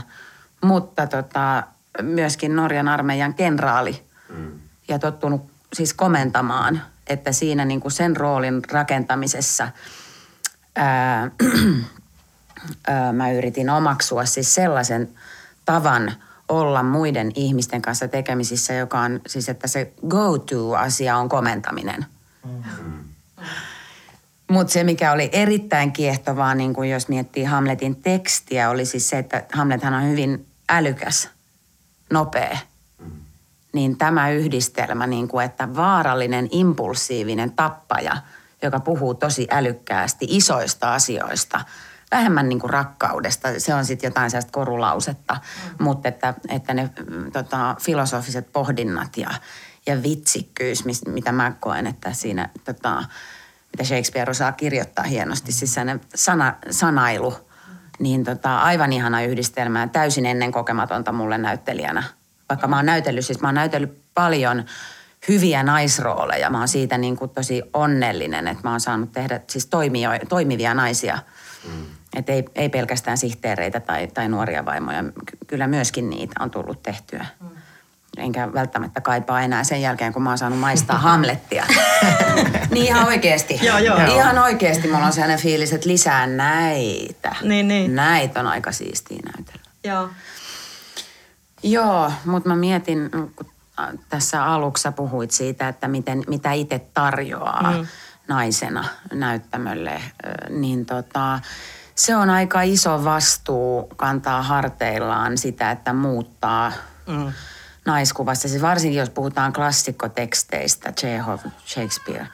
[0.63, 1.63] mutta tota,
[2.01, 4.51] myöskin Norjan armeijan kenraali mm.
[4.87, 9.67] ja tottunut siis komentamaan, että siinä niin kuin sen roolin rakentamisessa
[10.75, 11.31] ää,
[12.87, 15.09] ää, mä yritin omaksua siis sellaisen
[15.73, 16.11] tavan
[16.47, 22.05] olla muiden ihmisten kanssa tekemisissä, joka on siis, että se go-to-asia on komentaminen–
[24.49, 29.17] Mutta se, mikä oli erittäin kiehtovaa, niin kuin jos miettii Hamletin tekstiä, oli siis se,
[29.17, 31.29] että Hamlethan on hyvin älykäs,
[32.13, 32.57] nopea.
[33.73, 38.17] Niin tämä yhdistelmä, niin kuin, että vaarallinen, impulsiivinen tappaja,
[38.61, 41.61] joka puhuu tosi älykkäästi isoista asioista,
[42.11, 45.83] vähemmän niin kuin rakkaudesta, se on sitten jotain sellaista korulausetta, mm.
[45.83, 49.29] mutta että, että ne mm, tota, filosofiset pohdinnat ja,
[49.85, 53.03] ja vitsikkyys, mitä mä koen, että siinä tota,
[53.71, 55.75] mitä Shakespeare osaa kirjoittaa hienosti, siis
[56.15, 57.33] sana, sanailu,
[57.99, 62.03] niin tota, aivan ihana yhdistelmä, täysin ennen kokematonta mulle näyttelijänä.
[62.49, 64.65] Vaikka mä oon näytellyt, siis mä oon näytellyt paljon
[65.27, 66.49] hyviä naisrooleja.
[66.49, 70.73] Mä oon siitä niin kuin tosi onnellinen, että mä oon saanut tehdä siis toimio, toimivia
[70.73, 71.19] naisia.
[71.67, 71.85] Mm.
[72.15, 75.03] Että ei, ei pelkästään sihteereitä tai, tai nuoria vaimoja,
[75.47, 77.25] kyllä myöskin niitä on tullut tehtyä.
[77.41, 77.49] Mm
[78.19, 81.65] enkä välttämättä kaipaa enää sen jälkeen, kun mä oon saanut maistaa Hamlettia.
[82.71, 83.59] niin ihan oikeasti.
[83.61, 83.97] joo, joo.
[84.15, 87.35] Ihan oikeasti mulla on sellainen fiilis, että lisää näitä.
[87.41, 87.95] Niin, niin.
[87.95, 89.61] Näitä on aika siistiä näytellä.
[89.83, 90.09] Joo.
[91.63, 93.45] Joo, mutta mä mietin, kun
[94.09, 97.87] tässä aluksi puhuit siitä, että miten, mitä itse tarjoaa mm.
[98.27, 100.01] naisena näyttämölle,
[100.49, 101.39] niin tota,
[101.99, 106.71] se on aika iso vastuu kantaa harteillaan sitä, että muuttaa
[107.07, 107.33] mm
[107.85, 108.49] naiskuvassa.
[108.49, 112.27] Siis varsinkin jos puhutaan klassikkoteksteistä, Chekhov, Shakespeare,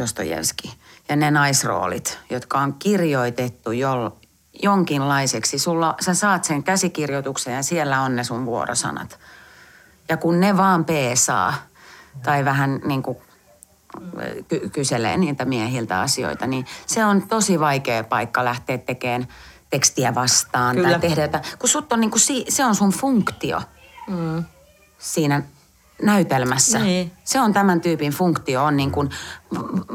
[0.00, 0.78] Dostojevski.
[1.08, 4.16] Ja ne naisroolit, jotka on kirjoitettu jo,
[4.62, 5.58] jonkinlaiseksi.
[5.58, 9.18] Sulla, sä saat sen käsikirjoituksen ja siellä on ne sun vuorosanat.
[10.08, 11.54] Ja kun ne vaan peesaa
[12.22, 13.18] tai vähän niin kuin
[14.48, 19.28] ky- kyselee niitä miehiltä asioita, niin se on tosi vaikea paikka lähteä tekemään
[19.70, 20.90] tekstiä vastaan Kyllä.
[20.90, 21.44] tai tehdä jotain.
[21.58, 23.62] Kun sut on niin kuin, se on sun funktio.
[24.08, 24.44] Mm
[25.00, 25.42] siinä
[26.02, 26.78] näytelmässä.
[26.78, 27.12] Niin.
[27.24, 29.10] Se on tämän tyypin funktio, on niin kuin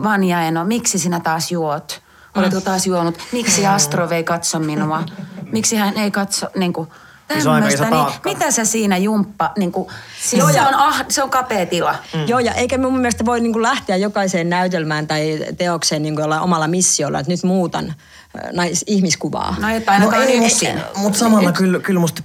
[0.04, 2.02] Vanja Eno, miksi sinä taas juot?
[2.36, 3.18] Oletko taas juonut?
[3.32, 5.04] Miksi Astro ei katso minua?
[5.52, 6.90] Miksi hän ei katso, niin kuin,
[7.28, 9.90] tämmöistä, niin mitä sä siinä jumppa, niin kuin,
[10.22, 11.96] siis Joo, se, on, ah, se on kapea tila.
[12.14, 12.28] Mm.
[12.28, 16.34] Joo, ja eikä mun mielestä voi niin kuin lähteä jokaiseen näytelmään tai teokseen niin kuin
[16.34, 17.94] omalla missiolla, että nyt muutan
[18.52, 19.56] nais, ihmiskuvaa.
[19.60, 20.40] No ainakaan no, ei,
[20.96, 22.22] Mutta samalla kyllä, kyllä musta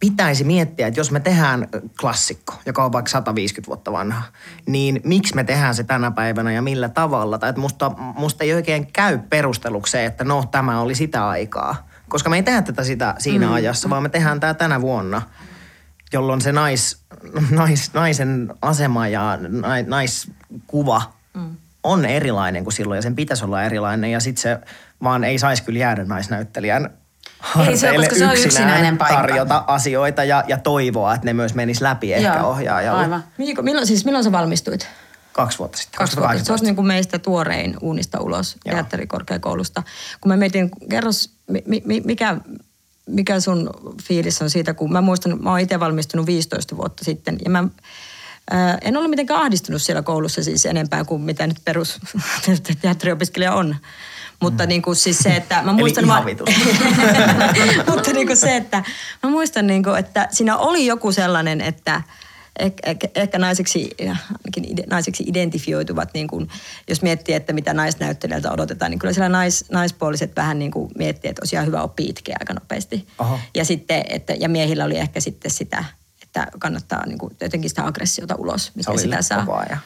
[0.00, 1.68] pitäisi miettiä, että jos me tehdään
[2.00, 4.22] klassikko, joka on vaikka 150 vuotta vanha,
[4.66, 7.38] niin miksi me tehdään se tänä päivänä ja millä tavalla?
[7.38, 11.88] Tai että musta, musta ei oikein käy perusteluksi se, että no tämä oli sitä aikaa.
[12.08, 13.52] Koska me ei tehdä tätä sitä siinä mm.
[13.52, 15.22] ajassa, vaan me tehdään tämä tänä vuonna,
[16.12, 17.00] jolloin se nais,
[17.50, 21.56] nais, naisen asema ja nais, naiskuva mm.
[21.82, 24.10] on erilainen kuin silloin ja sen pitäisi olla erilainen.
[24.10, 24.58] Ja sitten se
[25.02, 26.90] vaan ei saisi kyllä jäädä naisnäyttelijän
[27.68, 29.16] ei se, koska se on yksinäinen paikka.
[29.16, 33.02] tarjota asioita ja, ja toivoa, että ne myös menis läpi ehkä Joo, ohjaajalle.
[33.02, 33.24] Aivan.
[33.62, 34.88] Milloin, siis milloin sä valmistuit?
[35.32, 35.98] Kaksi vuotta sitten.
[35.98, 36.44] Kaksi vuotta.
[36.44, 38.74] Se olisi niin kuin meistä tuorein uunista ulos Joo.
[38.74, 39.82] teatterikorkeakoulusta.
[40.20, 42.36] Kun mä mietin, kerros, mi, mi, mikä,
[43.06, 43.70] mikä sun
[44.02, 47.64] fiilis on siitä, kun mä muistan, mä oon itse valmistunut 15 vuotta sitten ja mä
[48.50, 51.98] ää, en ollut mitenkään ahdistunut siellä koulussa siis enempää kuin mitä nyt perus
[52.82, 53.76] teatteriopiskelija on.
[54.40, 54.68] Mutta mm.
[54.68, 56.04] niin kuin siis se, että mä muistan...
[56.04, 58.82] Eli mä, mutta niin kuin se, että
[59.22, 62.02] mä muistan niin kuin, että siinä oli joku sellainen, että
[62.58, 63.90] ehkä, ehkä naiseksi,
[64.90, 66.48] naiseksi identifioituvat, niin kuin,
[66.88, 71.28] jos miettii, että mitä naisnäyttelijältä odotetaan, niin kyllä siellä nais, naispuoliset vähän niin kuin miettii,
[71.28, 73.06] että olisi ihan hyvä oppia itkeä aika nopeasti.
[73.18, 73.38] Aha.
[73.54, 75.84] Ja, sitten, että, ja miehillä oli ehkä sitten sitä,
[76.22, 79.64] että kannattaa niin kuin, jotenkin sitä aggressiota ulos, miten sitä saa.
[79.70, 79.78] Ja...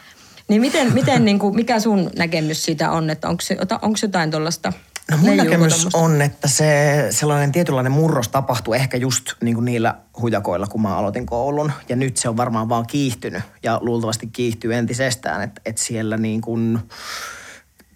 [0.48, 3.42] Niin miten, miten niin kuin, mikä sun näkemys siitä on, että onko,
[3.82, 4.72] onko jotain tuollaista
[5.12, 9.94] No mun näkemys on, että se sellainen tietynlainen murros tapahtui ehkä just niin kuin niillä
[10.20, 11.72] hujakoilla, kun mä aloitin koulun.
[11.88, 16.40] Ja nyt se on varmaan vaan kiihtynyt ja luultavasti kiihtyy entisestään, että, että siellä niin
[16.40, 16.78] kuin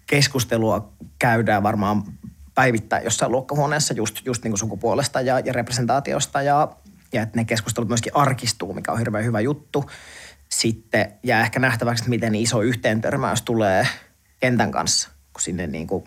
[0.07, 2.03] keskustelua käydään varmaan
[2.55, 6.41] päivittäin jossain luokkahuoneessa just, just niin kuin sukupuolesta ja, ja representaatiosta.
[6.41, 6.67] Ja,
[7.13, 9.89] ja että ne keskustelut myöskin arkistuu, mikä on hirveän hyvä juttu.
[10.49, 13.87] Sitten jää ehkä nähtäväksi, että miten iso yhteentörmäys tulee
[14.39, 16.03] kentän kanssa, kun sinne niin kuin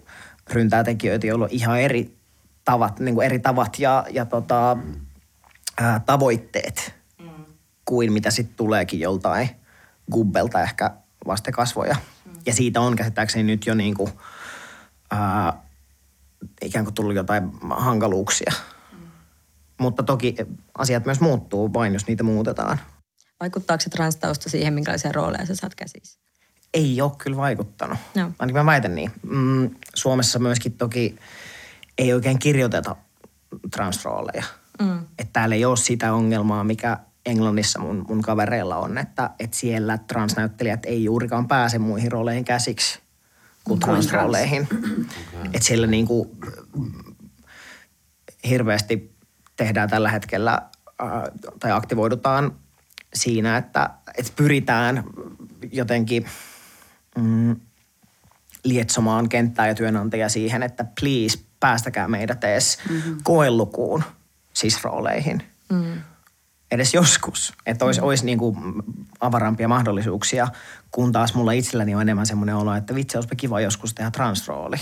[0.52, 2.16] ryntää tekijöitä, joilla on ihan eri
[2.64, 4.76] tavat, niin kuin eri tavat ja, ja tota,
[5.80, 7.44] ää, tavoitteet mm.
[7.84, 9.50] kuin mitä sitten tuleekin joltain
[10.12, 10.90] gubbelta ehkä
[11.26, 11.96] vastakasvoja.
[12.24, 12.32] Mm.
[12.46, 14.12] Ja siitä on käsittääkseni nyt jo niin kuin,
[15.10, 15.62] ää,
[16.62, 18.52] ikään kuin tullut jotain hankaluuksia.
[19.80, 20.36] Mutta toki
[20.78, 22.80] asiat myös muuttuu vain, jos niitä muutetaan.
[23.40, 26.20] Vaikuttaako se transtausta siihen, minkälaisia rooleja sä saat käsissä?
[26.74, 27.98] Ei ole kyllä vaikuttanut.
[28.14, 28.32] No.
[28.38, 29.10] Ainakin mä väitän niin.
[29.22, 31.16] Mm, Suomessa myöskin toki
[31.98, 32.96] ei oikein kirjoiteta
[33.70, 34.44] transrooleja.
[34.80, 34.98] Mm.
[34.98, 39.98] Että täällä ei ole sitä ongelmaa, mikä Englannissa mun, mun kavereilla on, että, että siellä
[39.98, 42.98] transnäyttelijät ei juurikaan pääse muihin rooleihin käsiksi
[43.64, 44.68] kuin transrooleihin.
[44.72, 45.44] Okay.
[45.44, 46.30] Että siellä niin kuin,
[48.48, 49.14] hirveästi
[49.56, 50.62] tehdään tällä hetkellä
[51.02, 51.08] äh,
[51.60, 52.52] tai aktivoidutaan
[53.14, 55.04] siinä, että, että pyritään
[55.72, 56.26] jotenkin
[57.18, 57.56] mm,
[58.64, 63.16] lietsomaan kenttää ja työnantajia siihen, että please päästäkää meidät edes mm-hmm.
[63.22, 64.04] koelukuun
[64.52, 65.42] sisrooleihin.
[65.72, 66.00] Mm.
[66.70, 67.52] Edes joskus.
[67.66, 68.06] Että olisi, mm.
[68.06, 68.56] olisi niin kuin
[69.20, 70.48] avarampia mahdollisuuksia,
[70.90, 74.76] kun taas mulla itselläni on enemmän semmoinen olo, että vitsi, olisipa kiva joskus tehdä transrooli.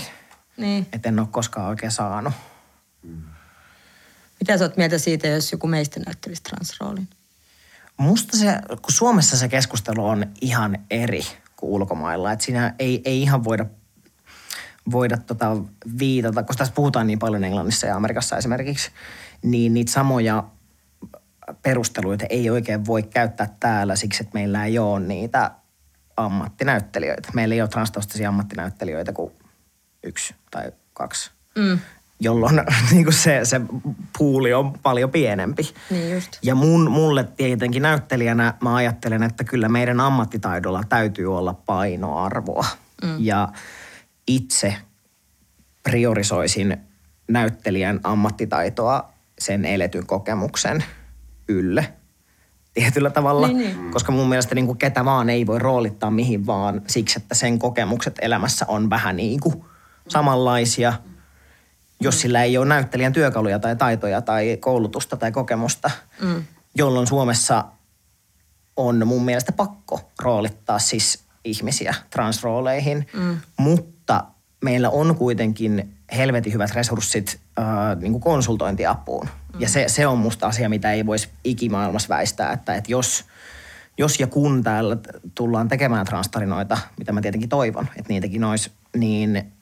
[0.57, 0.87] Niin.
[0.93, 2.33] Että en ole koskaan oikein saanut.
[3.03, 3.21] Mm.
[4.39, 7.07] Mitä sä oot mieltä siitä, jos joku meistä näyttelisi transroolin?
[7.97, 11.23] Musta se, kun Suomessa se keskustelu on ihan eri
[11.59, 12.31] kuin ulkomailla.
[12.31, 13.65] Että siinä ei, ei ihan voida,
[14.91, 15.57] voida tota
[15.99, 18.91] viitata, koska tässä puhutaan niin paljon Englannissa ja Amerikassa esimerkiksi,
[19.43, 20.43] niin niitä samoja
[21.61, 25.51] perusteluita ei oikein voi käyttää täällä siksi, että meillä ei ole niitä
[26.17, 27.29] ammattinäyttelijöitä.
[27.33, 29.33] Meillä ei ole transtaustaisia ammattinäyttelijöitä kuin
[30.03, 31.31] yksi tai kaksi.
[31.55, 31.79] Mm
[32.19, 33.61] jolloin niin kuin se, se
[34.17, 35.73] puuli on paljon pienempi.
[35.89, 36.37] Niin just.
[36.41, 42.65] Ja mun, mulle tietenkin näyttelijänä mä ajattelen, että kyllä meidän ammattitaidolla täytyy olla painoarvoa.
[43.03, 43.15] Mm.
[43.19, 43.47] Ja
[44.27, 44.75] itse
[45.83, 46.77] priorisoisin
[47.27, 50.83] näyttelijän ammattitaitoa sen eletyn kokemuksen
[51.47, 51.93] ylle
[52.73, 53.47] tietyllä tavalla.
[53.47, 53.91] Niin, niin.
[53.91, 57.59] Koska mun mielestä niin kuin ketä vaan ei voi roolittaa mihin vaan siksi, että sen
[57.59, 59.65] kokemukset elämässä on vähän niin kuin
[60.07, 60.93] samanlaisia–
[61.99, 66.43] jos sillä ei ole näyttelijän työkaluja tai taitoja tai koulutusta tai kokemusta, mm.
[66.75, 67.65] jolloin Suomessa
[68.77, 73.37] on mun mielestä pakko roolittaa siis ihmisiä transrooleihin, mm.
[73.57, 74.23] mutta
[74.63, 77.65] meillä on kuitenkin helvetin hyvät resurssit äh,
[78.01, 79.27] niin kuin konsultointiapuun.
[79.53, 79.61] Mm.
[79.61, 83.25] Ja se, se on musta asia, mitä ei voisi ikimaailmassa väistää, että, että jos,
[83.97, 84.97] jos ja kun täällä
[85.35, 89.53] tullaan tekemään transtarinoita, mitä mä tietenkin toivon, että niitäkin olisi, niin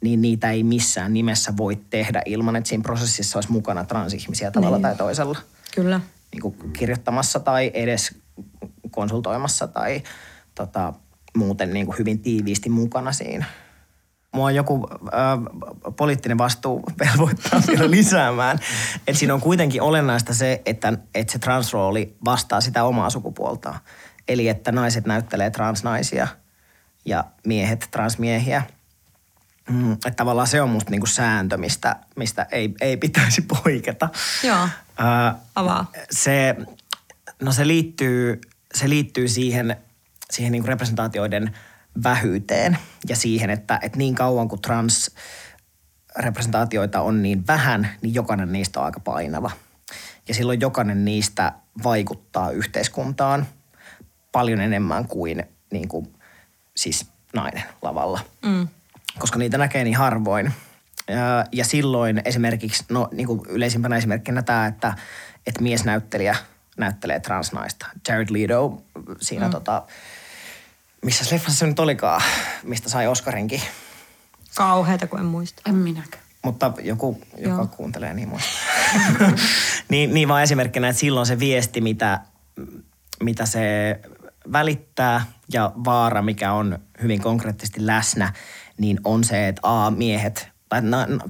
[0.00, 4.76] niin niitä ei missään nimessä voi tehdä ilman, että siinä prosessissa olisi mukana transihmisiä tavalla
[4.76, 4.82] niin.
[4.82, 5.38] tai toisella.
[5.74, 6.00] Kyllä.
[6.32, 8.14] Niin kuin kirjoittamassa tai edes
[8.90, 10.02] konsultoimassa tai
[10.54, 10.92] tota,
[11.36, 13.46] muuten niin kuin hyvin tiiviisti mukana siinä.
[14.34, 18.58] Mua joku äh, poliittinen vastuu velvoittaa vielä lisäämään.
[19.06, 23.78] Että siinä on kuitenkin olennaista se, että, että se transrooli vastaa sitä omaa sukupuoltaan.
[24.28, 26.28] Eli että naiset näyttelee transnaisia
[27.04, 28.62] ja miehet transmiehiä–
[29.68, 34.08] Mm, että tavallaan se on musta niinku sääntö, mistä, mistä ei, ei pitäisi poiketa.
[34.42, 34.68] Joo,
[35.54, 35.92] avaa.
[36.10, 36.56] Se,
[37.42, 38.40] no se liittyy,
[38.74, 39.76] se liittyy siihen,
[40.30, 41.56] siihen niinku representaatioiden
[42.04, 42.78] vähyyteen
[43.08, 45.10] ja siihen, että, että niin kauan kuin trans
[46.16, 49.50] representaatioita on niin vähän, niin jokainen niistä on aika painava.
[50.28, 51.52] Ja silloin jokainen niistä
[51.84, 53.46] vaikuttaa yhteiskuntaan
[54.32, 56.14] paljon enemmän kuin, niin kuin
[56.76, 58.20] siis nainen lavalla.
[58.42, 58.68] Mm
[59.18, 60.52] koska niitä näkee niin harvoin.
[61.08, 64.94] Ja, ja silloin esimerkiksi, no niin kuin yleisimpänä esimerkkinä tämä, että,
[65.46, 66.36] että miesnäyttelijä
[66.76, 67.86] näyttelee transnaista.
[68.08, 68.82] Jared Leto
[69.20, 69.50] siinä mm.
[69.50, 69.82] tota,
[71.04, 72.22] missä leffassa se nyt olikaan,
[72.62, 73.62] mistä sai Oscarinkin.
[74.54, 75.62] Kauheita, kun en muista.
[75.66, 76.22] En minäkään.
[76.42, 77.66] Mutta joku, joka Joo.
[77.66, 78.50] kuuntelee, niin muista.
[79.88, 82.20] niin, niin vaan esimerkkinä, että silloin se viesti, mitä,
[83.22, 84.00] mitä se
[84.52, 88.32] välittää ja vaara, mikä on hyvin konkreettisesti läsnä,
[88.78, 90.82] niin on se, että A, miehet tai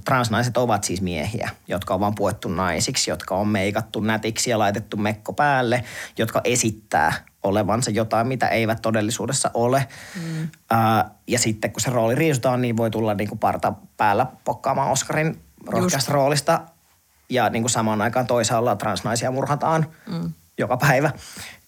[0.04, 4.96] transnaiset ovat siis miehiä, jotka on vaan puettu naisiksi, jotka on meikattu nätiksi ja laitettu
[4.96, 5.84] mekko päälle,
[6.18, 9.86] jotka esittää olevansa jotain, mitä eivät todellisuudessa ole.
[10.14, 10.42] Mm.
[10.42, 14.90] Uh, ja sitten kun se rooli riisutaan, niin voi tulla niin kuin parta päällä pokkaamaan
[14.90, 16.60] Oscarin rohkeasta roolista.
[17.30, 20.32] Ja niin kuin samaan aikaan toisaalla transnaisia murhataan mm.
[20.58, 21.10] joka päivä.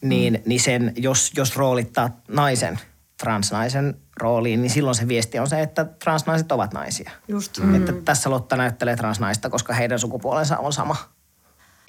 [0.00, 0.42] Niin, mm.
[0.46, 2.80] niin sen, jos, jos roolittaa naisen–
[3.20, 7.10] transnaisen rooliin, niin silloin se viesti on se, että transnaiset ovat naisia.
[7.28, 7.58] Just.
[7.58, 7.74] Mm.
[7.74, 10.96] Että tässä Lotta näyttelee transnaista, koska heidän sukupuolensa on sama.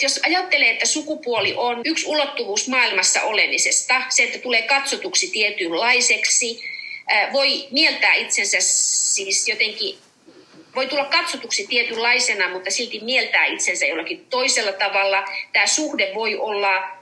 [0.02, 6.64] Jos ajattelee, että sukupuoli on yksi ulottuvuus maailmassa olemisesta, se, että tulee katsotuksi tietynlaiseksi,
[7.34, 9.98] voi mieltää itsensä siis jotenkin
[10.76, 15.26] voi tulla katsotuksi tietynlaisena, mutta silti mieltää itsensä jollakin toisella tavalla.
[15.54, 17.01] Tämä suhde voi olla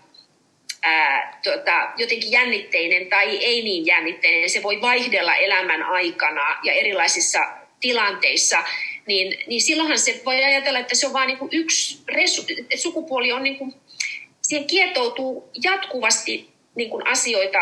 [0.81, 4.49] ää, tota, jotenkin jännitteinen tai ei niin jännitteinen.
[4.49, 7.39] Se voi vaihdella elämän aikana ja erilaisissa
[7.79, 8.63] tilanteissa.
[9.05, 13.43] Niin, niin silloinhan se voi ajatella, että se on vain niin yksi resu, sukupuoli on
[13.43, 13.73] niin kuin,
[14.41, 17.59] siihen kietoutuu jatkuvasti niin kuin asioita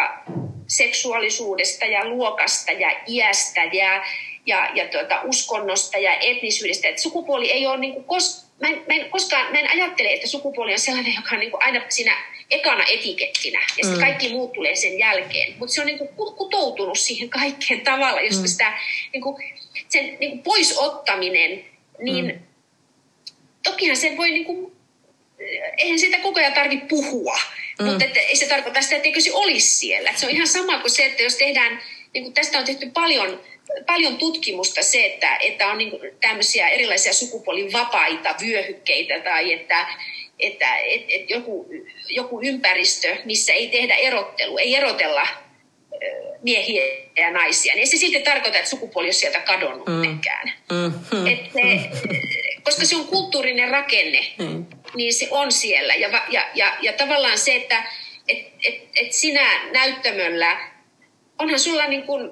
[0.67, 4.03] seksuaalisuudesta ja luokasta ja iästä ja,
[4.45, 6.88] ja, ja tuota, uskonnosta ja etnisyydestä.
[6.88, 10.13] Et sukupuoli ei ole niin kuin kos, mä en, mä en koskaan, mä en ajattele,
[10.13, 12.17] että sukupuoli on sellainen, joka on niin kuin aina siinä
[12.49, 13.99] ekana etikettinä ja sitten mm.
[13.99, 15.55] kaikki muut tulee sen jälkeen.
[15.60, 18.47] Mutta se on niin kuin kutoutunut siihen kaikkeen tavalla, jos mm.
[18.47, 18.77] sitä
[19.13, 19.43] niin kuin,
[19.89, 21.65] sen niin kuin pois ottaminen,
[21.99, 22.39] niin mm.
[23.63, 24.71] tokihan se voi niin kuin,
[25.77, 27.39] eihän siitä koko ajan tarvitse puhua,
[27.79, 27.86] mm.
[27.86, 30.10] mutta että ei se tarkoita sitä, että se olisi siellä.
[30.10, 31.81] Että se on ihan sama kuin se, että jos tehdään,
[32.13, 33.39] niin kuin tästä on tehty paljon
[33.86, 39.88] paljon tutkimusta se, että, että on niin tämmöisiä erilaisia sukupuolivapaita vyöhykkeitä tai että,
[40.39, 41.69] että et, et joku,
[42.10, 45.28] joku ympäristö, missä ei tehdä erottelu, ei erotella
[46.43, 46.84] miehiä
[47.15, 50.19] ja naisia, niin ei se sitten tarkoita, että sukupuoli on sieltä kadonnut mm.
[51.12, 51.28] Mm.
[51.28, 51.89] Et se,
[52.63, 54.65] koska se on kulttuurinen rakenne, mm.
[54.95, 55.95] niin se on siellä.
[55.95, 57.84] Ja, ja, ja, ja tavallaan se, että
[58.28, 60.60] et, et, et sinä näyttämöllä,
[61.39, 62.32] onhan sulla niin kuin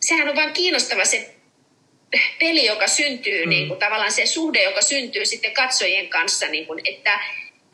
[0.00, 1.34] sehän on vain kiinnostava se
[2.38, 3.50] peli, joka syntyy, mm.
[3.50, 7.20] niin kuin, tavallaan se suhde, joka syntyy sitten katsojien kanssa, niin kuin, että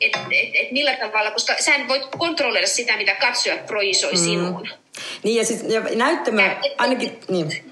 [0.01, 4.17] et, et, et millä tavalla, koska sä voit kontrolloida sitä, mitä katsojat projisoi mm.
[4.17, 4.69] sinuun.
[5.23, 7.71] Niin ja, siis, ja näyttämä ja, ainakin, niin.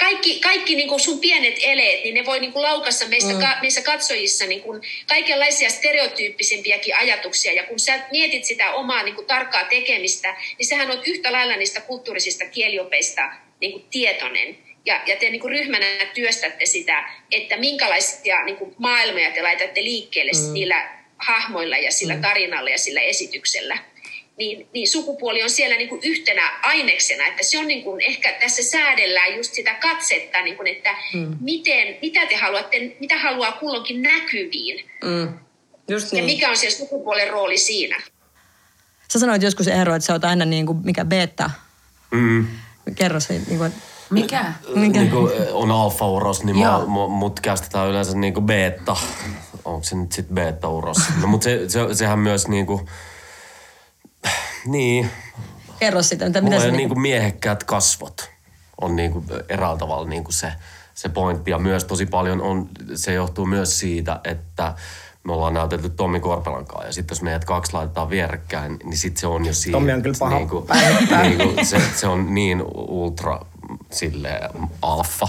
[0.00, 3.40] Kaikki, kaikki niin kuin sun pienet eleet, niin ne voi niin kuin laukassa meistä, mm.
[3.40, 7.52] ka, meissä katsojissa niin kuin kaikenlaisia stereotyyppisempiäkin ajatuksia.
[7.52, 11.56] Ja kun sä mietit sitä omaa niin kuin tarkkaa tekemistä, niin sähän on yhtä lailla
[11.56, 14.58] niistä kulttuurisista kieliopeista niin kuin tietoinen.
[14.86, 19.84] Ja, ja te niin kuin ryhmänä työstätte sitä, että minkälaisia niin kuin maailmoja te laitatte
[19.84, 20.52] liikkeelle mm.
[20.52, 20.88] niillä
[21.18, 22.20] hahmoilla ja sillä mm.
[22.20, 23.78] tarinalla ja sillä esityksellä.
[24.36, 28.32] Niin, niin sukupuoli on siellä niin kuin yhtenä aineksena, että se on niin kuin, ehkä
[28.32, 31.36] tässä säädellään just sitä katsetta, niin kuin, että mm.
[31.40, 34.90] miten, mitä te haluatte, mitä haluaa kulloinkin näkyviin.
[35.04, 35.38] Mm.
[35.88, 36.18] Just niin.
[36.18, 38.02] Ja mikä on se sukupuolen rooli siinä.
[39.12, 41.50] Sä sanoit joskus Eero, että sä oot aina niin kuin, mikä beta.
[42.10, 42.46] Mm
[42.94, 43.40] Kerro se.
[43.46, 43.72] Niin kuin,
[44.10, 44.52] mikä?
[44.74, 45.00] Mikä?
[45.00, 48.96] Niin kuin on alfa-uros, niin mä, mut kästetään yleensä niin kuin beta.
[49.64, 50.98] Onko se nyt sitten beta-uros?
[51.20, 52.88] No, mutta se, se, sehän myös niin kuin,
[54.66, 55.10] niin.
[55.78, 56.26] Kerro sitä.
[56.26, 58.30] Mitä, mitä se niin kuin miehekkäät kasvot
[58.80, 60.52] on niin kuin eräällä tavalla niin kuin se,
[60.94, 61.50] se pointti.
[61.50, 64.74] Ja myös tosi paljon on, se johtuu myös siitä, että
[65.24, 66.86] me ollaan näytelty Tommi Korpelan kanssa.
[66.86, 69.76] Ja sitten jos meidät kaksi laitetaan vierekkäin, niin sitten se on jo siinä.
[69.76, 70.38] Tommi on kyllä paha.
[70.38, 70.66] Niinku,
[71.22, 73.40] niinku, se, se, on niin ultra
[73.90, 74.40] sille
[74.82, 75.28] alfa.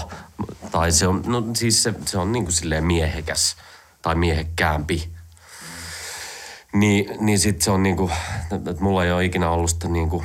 [0.70, 3.56] Tai se on, no siis se, se on niinku silleen miehekäs
[4.02, 5.12] tai miehekkäämpi.
[6.72, 8.10] Niin, niin sitten se on niinku,
[8.52, 10.24] että mulla ei ole ikinä ollut sitä niinku,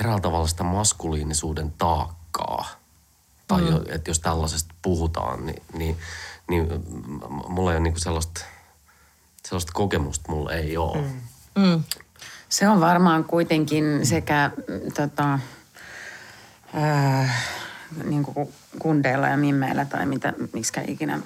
[0.00, 2.66] eräällä tavalla sitä maskuliinisuuden taakkaa.
[3.48, 3.76] Tai mm.
[3.88, 5.96] että jos tällaisesta puhutaan, niin, niin
[6.50, 6.68] niin
[7.48, 8.40] mulla ei ole niinku sellaista,
[9.44, 10.98] sellaista kokemusta, mulla ei ole.
[10.98, 11.66] Mm.
[11.66, 11.82] Mm.
[12.48, 14.50] Se on varmaan kuitenkin sekä
[14.96, 15.38] tota,
[16.74, 17.46] äh,
[18.04, 18.48] niin kuin
[18.78, 21.20] kundeilla ja mimmeillä tai mitä, miksikä ikinä,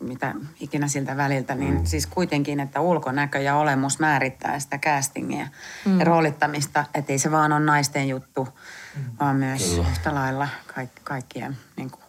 [0.00, 1.84] mitä ikinä siltä väliltä, niin mm.
[1.84, 5.48] siis kuitenkin, että ulkonäkö ja olemus määrittää sitä castingia
[5.84, 5.98] mm.
[5.98, 8.48] ja roolittamista, että ei se vaan ole naisten juttu,
[8.96, 9.04] mm.
[9.20, 9.88] vaan myös Kyllä.
[9.88, 12.02] yhtä lailla kaikki, kaikkien, niin kuin,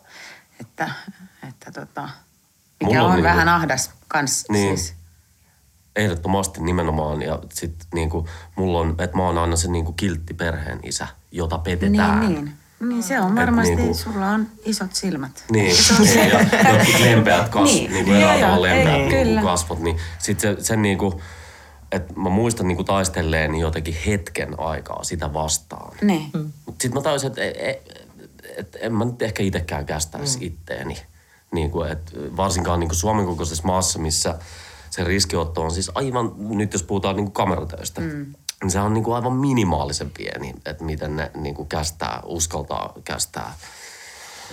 [0.62, 0.90] että,
[1.50, 2.10] että tota,
[2.84, 4.96] mikä on, on niinku, vähän ahdas kans niin, siis.
[5.96, 7.22] Ehdottomasti nimenomaan.
[7.22, 11.58] Ja sitten niinku, mulla on, että mä oon aina se niinku kiltti perheen isä, jota
[11.58, 12.20] petetään.
[12.20, 12.54] Niin, niin.
[12.80, 15.44] Niin se on varmasti, niinku, sulla on isot silmät.
[15.52, 19.80] Niin, niin ja jotkut lempeät kasvot, niin, niinku eräällä lempeät ei, niinku kasvot.
[19.80, 21.22] Niin sitten se, se niinku,
[21.92, 25.98] että mä muistan niinku taistelleen jotenkin hetken aikaa sitä vastaan.
[26.02, 26.30] Niin.
[26.34, 26.52] Mm.
[26.68, 28.04] Sitten mä tajusin, että et, et,
[28.58, 30.46] et, en mä nyt ehkä itsekään kästäisi mm.
[30.46, 30.98] itteeni.
[31.52, 34.36] Niin kuin, että varsinkaan niin kuin Suomen kokoisessa maassa, missä
[34.90, 38.34] se riskiotto on siis aivan, nyt jos puhutaan niin kuin kameratöistä, mm.
[38.64, 42.94] Niin se on niin kuin aivan minimaalisen pieni, että miten ne niin kuin kästää, uskaltaa
[43.04, 43.54] kästää.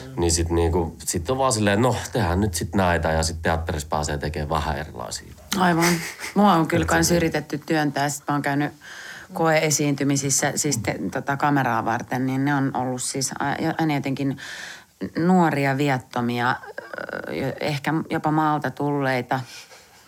[0.05, 0.21] Mm.
[0.21, 3.89] Niin sitten niinku, sit on vaan silleen, no tehdään nyt sitten näitä ja sitten teatterissa
[3.89, 5.35] pääsee tekemään vähän erilaisia.
[5.57, 5.95] Aivan.
[6.35, 8.09] Mua on kyllä kans yritetty työntää.
[8.09, 8.73] Sitten mä oon käynyt
[9.33, 13.31] koeesiintymisissä siis te, tota, kameraa varten, niin ne on ollut siis
[13.79, 14.37] aina jotenkin
[15.17, 16.57] nuoria viattomia,
[17.61, 19.41] ehkä jopa maalta tulleita.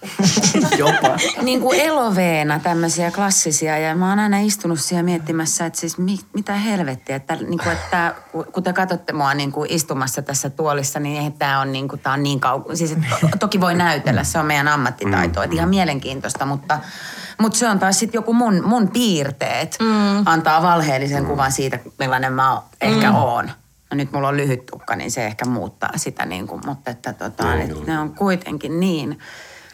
[0.78, 1.16] jopa.
[1.42, 6.18] niin kuin eloveena tämmöisiä klassisia ja mä oon aina istunut siellä miettimässä, että siis mi,
[6.32, 8.14] mitä helvettiä, että, niin kuin, että
[8.52, 12.12] kun te katsotte mua niin kuin istumassa tässä tuolissa, niin tämä on niin, kuin, tää
[12.12, 16.46] on niin kauan, siis to, toki voi näytellä, se on meidän ammattitaito, että ihan mielenkiintoista,
[16.46, 16.78] mutta,
[17.38, 20.22] mutta se on taas sitten joku mun, mun piirteet, mm.
[20.24, 23.16] antaa valheellisen kuvan siitä, millainen mä ehkä mm.
[23.16, 23.50] oon.
[23.90, 27.12] No nyt mulla on lyhyt tukka, niin se ehkä muuttaa sitä, niin kuin, mutta että,
[27.12, 29.18] tota, no, että ne on kuitenkin niin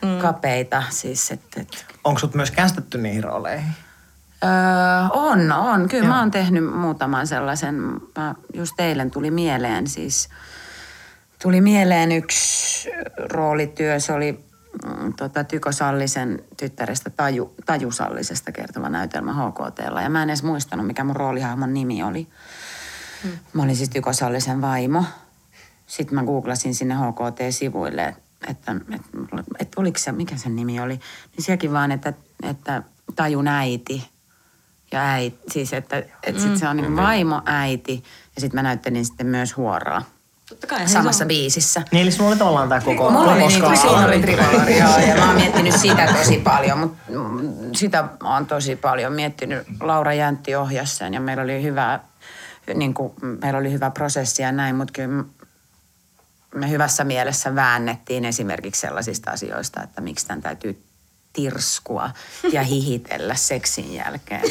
[0.03, 0.19] mm.
[0.19, 0.83] kapeita.
[0.91, 1.77] Siis, että, että...
[2.05, 3.73] Onko sut myös kästetty niihin rooleihin?
[4.45, 4.51] Öö,
[5.13, 5.89] on, on.
[5.89, 6.15] Kyllä Joo.
[6.15, 7.75] mä oon tehnyt muutaman sellaisen.
[8.17, 10.29] Mä just eilen tuli mieleen siis,
[11.43, 14.01] tuli mieleen yksi roolityö.
[14.01, 14.45] Se oli
[14.87, 20.03] mm, tota, Tyko Sallisen tyttärestä Taju, Taju Sallisesta kertova näytelmä HKTlla.
[20.03, 22.29] Ja mä en edes muistanut, mikä mun roolihahmon nimi oli.
[23.25, 23.31] Mm.
[23.53, 25.05] Mä olin siis Tyko Sallisen vaimo.
[25.87, 29.09] Sitten mä googlasin sinne HKT-sivuille, että, että, että,
[29.59, 30.95] että oliko se, mikä sen nimi oli.
[31.37, 32.13] Niin sielläkin vaan, että,
[32.43, 32.83] että
[33.17, 34.09] Tajun äiti
[34.93, 35.39] ja äiti.
[35.51, 39.57] Siis että, että sit se on niin vaimo, äiti ja sitten mä näyttelin sitten myös
[39.57, 40.03] huoraa.
[40.49, 40.89] Totta kai.
[40.89, 41.83] Samassa biisissä.
[41.93, 45.27] Niin, eli sulla oli tavallaan tämä koko, Mulla oli niinku, siinä oli joo, ja mä
[45.27, 46.99] oon miettinyt sitä tosi paljon, mutta
[47.73, 49.67] sitä mä oon tosi paljon miettinyt.
[49.81, 52.01] Laura Jäntti ohjasi sen ja meillä oli hyvä,
[52.75, 53.13] niin kuin,
[53.43, 55.25] meillä oli hyvä prosessi ja näin, mutta kyllä
[56.55, 60.85] me hyvässä mielessä väännettiin esimerkiksi sellaisista asioista, että miksi tämän täytyy
[61.33, 62.11] tirskua
[62.53, 64.43] ja hihitellä seksin jälkeen.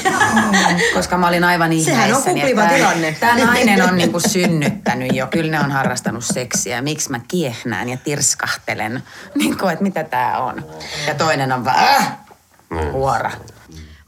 [0.94, 3.16] Koska mä olin aivan Sehän on ihmeissäni, kupliva että tilanne.
[3.20, 6.82] Tämä nainen on niinku synnyttänyt jo, kyllä ne on harrastanut seksiä.
[6.82, 9.04] Miksi mä kiehnään ja tirskahtelen,
[9.36, 10.66] niin kuin, että mitä tämä on.
[11.08, 12.18] Ja toinen on vaan, äh,
[12.92, 13.32] huora.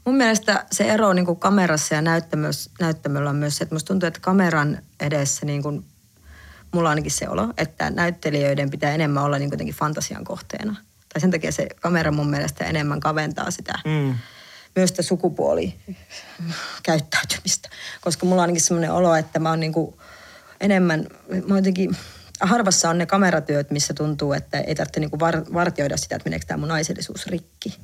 [0.04, 3.86] Mun mielestä se ero niin kuin kamerassa ja näyttämössä, näyttämöllä on myös se, että musta
[3.86, 5.84] tuntuu, että kameran edessä niin kuin,
[6.74, 10.76] mulla on ainakin se olo, että näyttelijöiden pitää enemmän olla niin kuitenkin fantasian kohteena.
[11.12, 14.14] Tai sen takia se kamera mun mielestä enemmän kaventaa sitä, mm.
[14.76, 17.68] myös sitä sukupuolikäyttäytymistä.
[18.00, 19.94] Koska mulla on ainakin semmoinen olo, että mä oon niin kuin
[20.60, 21.06] enemmän,
[21.46, 21.96] mä jotenkin,
[22.40, 26.26] harvassa on ne kameratyöt, missä tuntuu, että ei tarvitse niin kuin var, vartioida sitä, että
[26.26, 27.78] meneekö tämä mun naisellisuus rikki.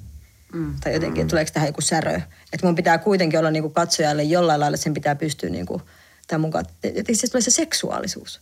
[0.53, 0.75] Mm.
[0.85, 2.21] Tai jotenkin, että tuleeko tähän joku särö.
[2.53, 5.83] Että mun pitää kuitenkin olla niin kuin katsojalle jollain lailla, sen pitää pystyä niin kuin,
[6.27, 8.41] tämän mukaan, että se tulee se seksuaalisuus.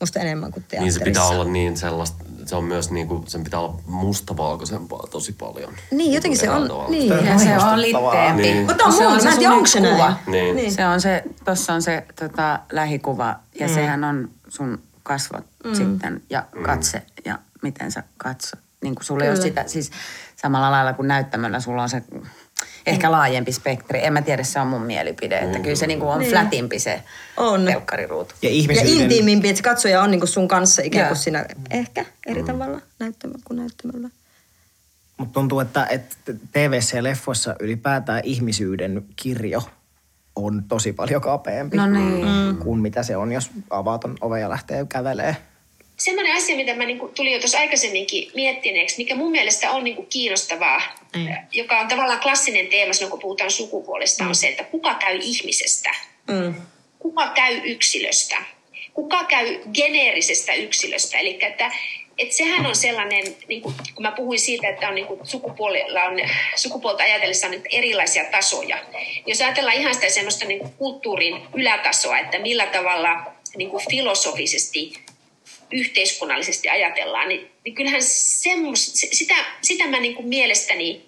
[0.00, 1.40] Musta enemmän kuin Niin se pitää teatterissa.
[1.40, 5.72] olla niin sellaista, se on myös niinku, sen pitää olla mustavalkoisempaa tosi paljon.
[5.90, 6.90] Niin, jotenkin se on, tavalla.
[6.90, 7.08] niin.
[7.08, 8.42] Ja se on litteempi.
[8.42, 8.66] Niin.
[8.66, 9.94] Mutta on Se mun, mä en tiedä, onko se näin.
[9.94, 10.14] kuva.
[10.26, 10.56] Niin.
[10.56, 10.72] Niin.
[10.72, 13.74] Se on se, tossa on se tota, lähikuva ja mm.
[13.74, 15.74] sehän on sun kasvot mm.
[15.74, 18.60] sitten ja katse ja miten sä katsot.
[18.82, 19.90] Niin kuin sulla ei ole sitä, siis
[20.36, 22.02] samalla lailla kuin näyttämöllä sulla on se
[22.86, 24.04] ehkä laajempi spektri.
[24.04, 25.38] En mä tiedä, se on mun mielipide.
[25.38, 26.30] Että kyllä se niin kuin on Niin.
[26.30, 27.02] flatimpi se
[27.36, 27.64] On.
[27.64, 28.34] telkkariruutu.
[28.42, 28.92] Ja Ja ihmisyyden...
[29.02, 33.40] intiimimpi, että se katsoja on niinku sun kanssa ikään kuin siinä ehkä eri tavalla näyttämällä
[33.44, 34.08] kuin näyttämällä.
[35.16, 36.16] Mutta tuntuu, että, että
[36.52, 39.62] TV ja leffoissa ylipäätään ihmisyyden kirjo
[40.36, 42.56] on tosi paljon kapeampi No niin.
[42.56, 45.36] kuin mitä se on, jos avaat ton oven ja lähtee kävelee.
[45.96, 50.02] Semmoinen asia, mitä mä niinku tulin jo tuossa aikaisemminkin miettineeksi, mikä mun mielestä on niinku
[50.10, 50.80] kiinnostavaa,
[51.16, 51.28] Mm.
[51.52, 55.90] joka on tavallaan klassinen teema silloin, kun puhutaan sukupuolesta, on se, että kuka käy ihmisestä,
[56.28, 56.54] Mm.
[56.98, 58.36] kuka käy yksilöstä,
[58.94, 61.18] kuka käy geneerisestä yksilöstä.
[61.18, 61.72] Eli että,
[62.18, 66.02] että sehän on sellainen, niin kuin, kun mä puhuin siitä, että on niin kuin sukupuolella
[66.04, 66.16] on,
[66.56, 68.78] sukupuolta ajatellessa on erilaisia tasoja.
[69.26, 74.92] Jos ajatellaan ihan sitä semmoista niin kulttuurin ylätasoa, että millä tavalla niin kuin filosofisesti
[75.72, 79.34] yhteiskunnallisesti ajatellaan, niin, niin kyllähän semmos, sitä,
[79.70, 81.00] sitä mä niin kuin mielestäni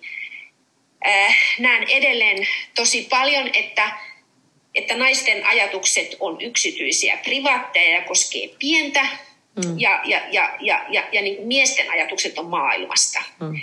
[1.07, 3.91] äh, näen edelleen tosi paljon, että,
[4.75, 9.07] että naisten ajatukset on yksityisiä, privaatteja ja koskee pientä,
[9.57, 9.79] mm.
[9.79, 13.23] ja, ja, ja, ja, ja, ja niin kuin miesten ajatukset on maailmasta.
[13.41, 13.61] Mm.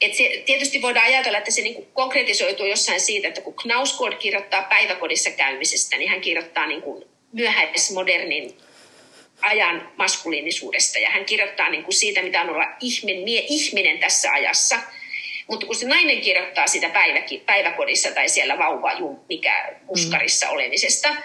[0.00, 4.16] Et se, tietysti voidaan ajatella, että se niin kuin konkretisoituu jossain siitä, että kun Knausgård
[4.16, 8.54] kirjoittaa päiväkodissa käymisestä, niin hän kirjoittaa niin kuin myöhäismodernin
[9.40, 14.32] ajan maskuliinisuudesta ja hän kirjoittaa niin kuin siitä, mitä on olla ihminen, mie, ihminen tässä
[14.32, 14.78] ajassa.
[15.46, 18.90] Mutta kun se nainen kirjoittaa sitä päiväki, päiväkodissa tai siellä vauva
[19.28, 20.52] mikä puskarissa mm.
[20.52, 21.16] olemisesta,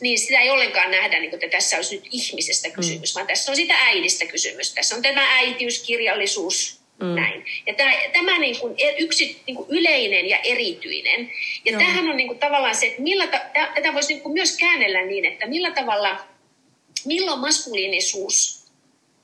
[0.00, 3.18] niin sitä ei ollenkaan nähdä, niin kuin, että tässä olisi nyt ihmisestä kysymys, mm.
[3.18, 4.74] vaan tässä on sitä äidistä kysymys.
[4.74, 7.14] Tässä on tämä äitiyskirjallisuus, mm.
[7.14, 7.44] näin.
[7.66, 11.32] Ja tämä, tämä niin kuin yksi niin kuin yleinen ja erityinen.
[11.64, 11.80] Ja Joo.
[11.80, 13.40] tämähän on niin kuin tavallaan se, että millä ta,
[13.74, 16.24] tätä voisi niin kuin myös käännellä niin, että millä tavalla,
[17.04, 18.62] milloin maskuliinisuus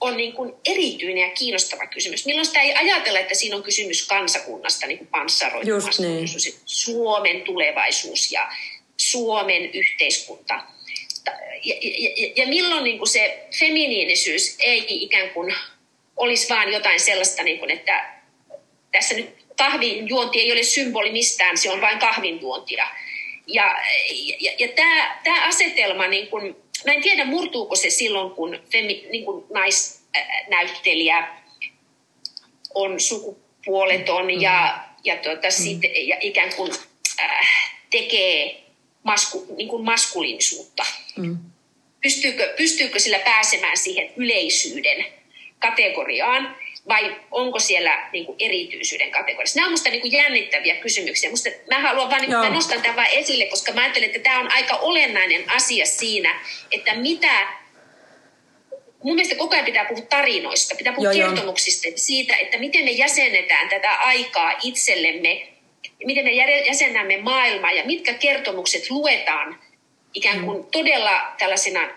[0.00, 2.26] on niin kuin erityinen ja kiinnostava kysymys.
[2.26, 6.28] Milloin sitä ei ajatella, että siinä on kysymys kansakunnasta, niin kuin panssaroitu niin.
[6.66, 8.52] Suomen tulevaisuus ja
[8.96, 10.54] Suomen yhteiskunta.
[11.64, 15.54] Ja, ja, ja milloin niin kuin se feminiinisyys ei ikään kuin
[16.16, 18.14] olisi vaan jotain sellaista, niin kuin, että
[18.92, 22.88] tässä nyt kahvin juonti ei ole symboli mistään, se on vain kahvin juontia.
[23.46, 23.76] Ja,
[24.40, 29.06] ja, ja tämä, tämä asetelma, niin kuin, mä en tiedä murtuuko se silloin, kun, femi,
[29.10, 31.28] niin kuin naisnäyttelijä
[32.74, 34.40] on sukupuoleton mm.
[34.40, 35.52] ja, ja, tuota, mm.
[35.52, 36.72] sit, ja ikään kuin
[37.20, 37.48] äh,
[37.90, 38.62] tekee
[39.02, 40.86] masku, niin kuin maskuliinisuutta.
[41.16, 41.38] Mm.
[42.00, 45.04] Pystyykö, pystyykö sillä pääsemään siihen yleisyyden
[45.58, 46.56] kategoriaan
[46.88, 49.56] vai onko siellä niin kuin erityisyyden kategoriassa?
[49.56, 51.30] Nämä on minusta niin jännittäviä kysymyksiä.
[51.30, 54.52] Musta, mä haluan vain, mä nostan tämän vain esille, koska mä ajattelen, että tämä on
[54.52, 57.48] aika olennainen asia siinä, että mitä
[59.02, 61.28] mun mielestä koko ajan pitää puhua tarinoista, pitää puhua Joo, joo.
[61.28, 65.48] kertomuksista, siitä, että miten me jäsennetään tätä aikaa itsellemme,
[66.04, 66.32] miten me
[66.66, 69.58] jäsennämme maailmaa ja mitkä kertomukset luetaan
[70.14, 71.88] ikään kuin todella tällaisena,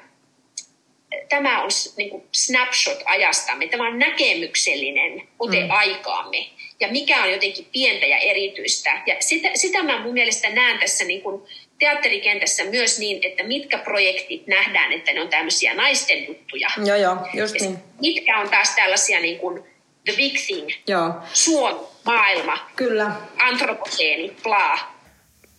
[1.29, 5.71] tämä on niin kuin snapshot ajastamme, tämä on näkemyksellinen ote mm.
[5.71, 6.45] aikaamme
[6.79, 9.01] ja mikä on jotenkin pientä ja erityistä.
[9.05, 11.41] Ja sitä, sitä mä mun mielestä näen tässä niin kuin
[11.79, 16.69] teatterikentässä myös niin, että mitkä projektit nähdään, että ne on tämmöisiä naisten juttuja.
[16.85, 17.77] Joo, joo, just niin.
[18.01, 19.63] mitkä on taas tällaisia niin kuin
[20.05, 23.11] the big thing, Joo, suon, maailma, kyllä.
[23.37, 24.79] antroposeeni, bla.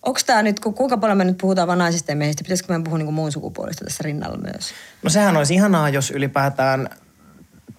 [0.02, 2.84] Onko tämä nyt, ku- kuinka paljon me nyt puhutaan vain naisista ja miehistä, pitäisikö me
[2.84, 4.74] puhua niinku muun sukupuolista tässä rinnalla myös?
[5.02, 6.88] No sehän olisi ihanaa, jos ylipäätään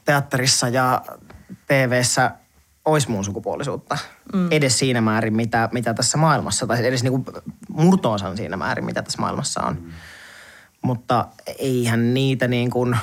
[0.06, 1.02] teatterissa ja
[1.68, 2.32] TVssä
[2.86, 3.98] olisi muun sukupuolisuutta.
[4.34, 4.48] Mm.
[4.52, 7.26] Edes siinä määrin, mitä, mitä tässä maailmassa, tai edes niinku
[7.70, 9.76] murtoosan siinä määrin, mitä tässä maailmassa on.
[9.82, 9.92] Mm.
[10.82, 11.28] Mutta
[11.60, 12.98] eihän niitä niin kuin,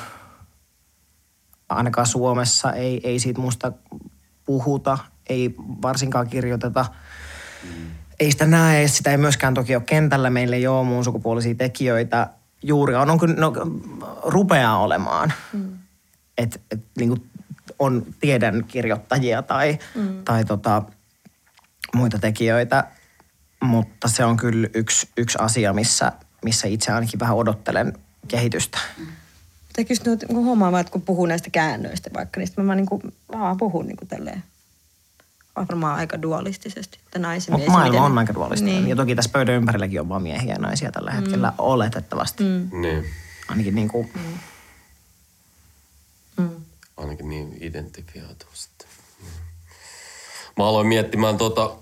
[1.68, 3.72] ainakaan Suomessa ei, ei siitä musta
[4.44, 4.98] puhuta,
[5.28, 6.86] ei varsinkaan kirjoiteta.
[8.20, 10.30] Ei sitä näe, sitä ei myöskään toki ole kentällä.
[10.30, 12.28] Meillä ei ole muun sukupuolisia tekijöitä
[12.62, 13.10] juurikaan.
[13.10, 13.52] On, kyllä- no,
[14.24, 15.32] rupeaa olemaan.
[15.52, 15.78] Mm.
[16.38, 17.30] Et, et, niin kuin
[17.78, 20.24] on tiedän kirjoittajia tai, mm.
[20.24, 20.82] tai tota,
[21.94, 22.84] muita tekijöitä,
[23.62, 26.12] mutta se on kyllä yksi, yksi asia, missä,
[26.44, 27.92] missä itse ainakin vähän odottelen
[28.28, 28.78] kehitystä.
[29.72, 32.76] Tekis nyt niin huomaa vaan, että kun puhuu näistä käännöistä vaikka, niin sitten mä vaan,
[32.76, 33.02] niin kuin,
[33.32, 34.42] vaan puhun niin kuin tälleen
[35.68, 36.98] varmaan aika dualistisesti.
[37.04, 38.74] Että naisen Mutta mies, maailma miten- on aika dualistinen.
[38.74, 38.88] Niin.
[38.88, 41.54] Ja toki tässä pöydän ympärilläkin on vaan miehiä ja naisia tällä hetkellä mm.
[41.58, 42.44] oletettavasti.
[42.44, 42.80] Mm.
[42.80, 43.04] Niin.
[43.48, 44.12] Ainakin niin kuin,
[46.36, 46.64] Mm.
[46.96, 48.88] Ainakin niin identifioitu sitten.
[49.22, 49.32] Niin.
[50.56, 51.76] Mä aloin miettimään tuota,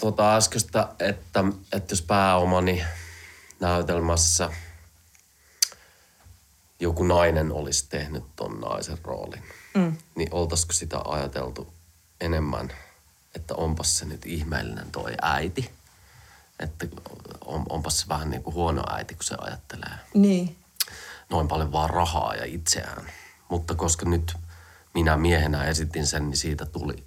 [0.00, 2.82] tuota äskeistä, että, että jos pääomani
[3.60, 4.50] näytelmässä
[6.80, 9.42] joku nainen olisi tehnyt ton naisen roolin,
[9.74, 9.96] mm.
[10.14, 11.72] niin oltaisiko sitä ajateltu
[12.20, 12.70] enemmän,
[13.34, 15.70] että onpas se nyt ihmeellinen toi äiti.
[16.60, 16.86] Että
[17.44, 20.56] on, onpas se vähän niin kuin huono äiti, kun se ajattelee Niin.
[21.30, 23.02] noin paljon vaan rahaa ja itseään.
[23.48, 24.34] Mutta koska nyt
[24.94, 27.04] minä miehenä esitin sen, niin siitä tuli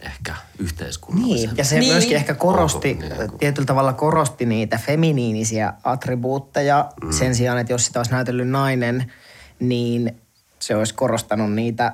[0.00, 1.48] ehkä yhteiskunnallisen.
[1.48, 1.92] Niin, ja se Niin.
[1.92, 6.90] myöskin ehkä korosti, Onko niin kuin- tietyllä tavalla korosti niitä feminiinisiä attribuutteja.
[7.02, 7.12] Mm.
[7.12, 9.12] Sen sijaan, että jos sitä olisi näytellyt nainen,
[9.60, 10.20] niin
[10.60, 11.92] se olisi korostanut niitä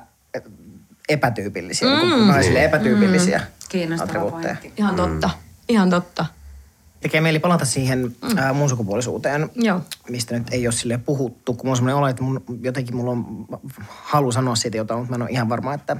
[1.09, 2.27] epätyypillisiä, mm.
[2.27, 3.45] naisille epätyypillisiä mm.
[3.69, 4.73] Kiinnostava pointti.
[4.77, 5.29] Ihan totta.
[5.69, 6.25] Ihan totta.
[7.01, 8.37] Tekee mieli palata siihen mm.
[8.37, 9.81] ää, muun sukupuolisuuteen, Joo.
[10.09, 11.53] mistä nyt ei ole sille puhuttu.
[11.53, 13.45] Kun mulla on semmoinen olo, että mun, jotenkin mulla on
[13.87, 15.97] halu sanoa siitä jotain, mutta mä en ole ihan varma, että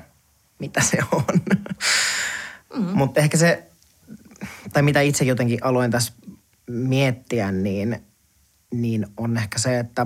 [0.59, 1.23] mitä se on.
[2.77, 2.83] Mm.
[2.93, 3.63] mutta ehkä se,
[4.73, 6.13] tai mitä itse jotenkin aloin tässä
[6.67, 8.01] miettiä, niin,
[8.73, 10.05] niin on ehkä se, että,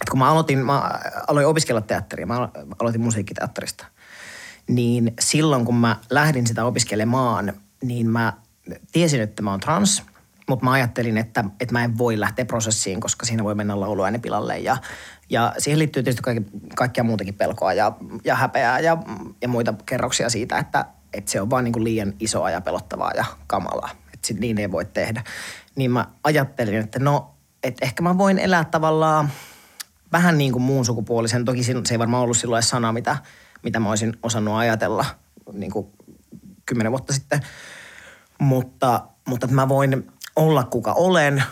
[0.00, 3.86] että kun mä aloitin, mä aloin opiskella teatteria, mä alo- aloitin musiikkiteatterista,
[4.68, 8.32] niin silloin kun mä lähdin sitä opiskelemaan, niin mä
[8.92, 10.02] tiesin, että mä oon trans,
[10.48, 14.18] mutta mä ajattelin, että, että mä en voi lähteä prosessiin, koska siinä voi mennä lauluääni
[14.18, 14.58] pilalle.
[14.58, 14.76] Ja,
[15.30, 17.92] ja siihen liittyy tietysti kaikki, kaikkia muutakin pelkoa ja,
[18.24, 18.98] ja häpeää ja,
[19.42, 23.12] ja muita kerroksia siitä, että, että se on vaan niin kuin liian isoa ja pelottavaa
[23.16, 23.90] ja kamalaa.
[24.14, 25.22] Että sit niin ei voi tehdä.
[25.76, 29.30] Niin mä ajattelin, että no, että ehkä mä voin elää tavallaan
[30.12, 31.44] vähän niin kuin muun sukupuolisen.
[31.44, 33.16] Toki se ei varmaan ollut silloin sana, mitä,
[33.62, 35.04] mitä mä olisin osannut ajatella
[35.52, 35.86] niin kuin
[36.66, 37.40] kymmenen vuotta sitten.
[38.38, 41.42] Mutta, mutta että mä voin olla kuka olen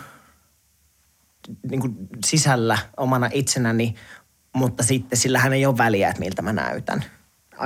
[1.69, 1.95] niin kuin
[2.25, 3.95] sisällä omana itsenäni,
[4.55, 7.05] mutta sitten sillähän ei ole väliä, että miltä mä näytän.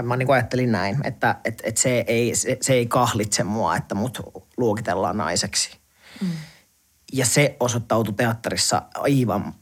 [0.03, 3.75] Mä niin kuin ajattelin näin, että, että, että se, ei, se, se ei kahlitse mua,
[3.75, 4.19] että mut
[4.57, 5.79] luokitellaan naiseksi.
[6.21, 6.29] Mm.
[7.13, 9.53] Ja se osoittautui teatterissa aivan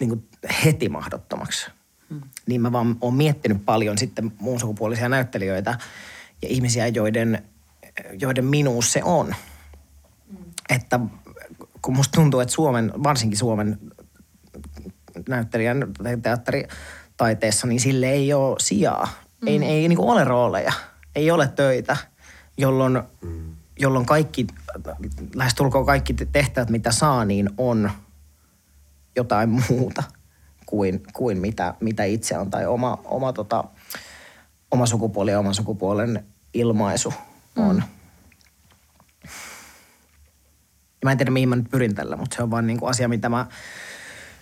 [0.00, 0.28] niin kuin
[0.64, 1.70] heti mahdottomaksi.
[2.10, 2.20] Hmm.
[2.46, 5.78] Niin mä vaan oon miettinyt paljon sitten muun sukupuolisia näyttelijöitä
[6.42, 7.42] ja ihmisiä, joiden,
[8.20, 9.34] joiden minuus se on.
[10.28, 10.44] Hmm.
[10.68, 11.00] Että
[11.82, 13.78] kun musta tuntuu, että Suomen, varsinkin Suomen
[15.28, 19.08] näyttelijän tai teatteritaiteessa, niin sille ei ole sijaa.
[19.40, 19.48] Mm.
[19.48, 20.72] Ei, ei niin ole rooleja,
[21.14, 21.96] ei ole töitä,
[22.58, 23.56] jolloin, mm.
[23.78, 24.46] jolloin kaikki,
[25.34, 27.90] lähestulkoon kaikki tehtävät, mitä saa, niin on
[29.16, 30.02] jotain muuta
[30.72, 32.50] kuin, kuin mitä, mitä itse on.
[32.50, 33.64] Tai oma, oma, tota,
[34.70, 37.14] oma sukupuoli ja oman sukupuolen ilmaisu
[37.56, 37.76] on.
[37.76, 37.82] Mm.
[40.92, 43.08] Ja mä en tiedä, mihin mä nyt pyrin tällä, mutta se on vaan niinku asia,
[43.08, 43.46] mitä mä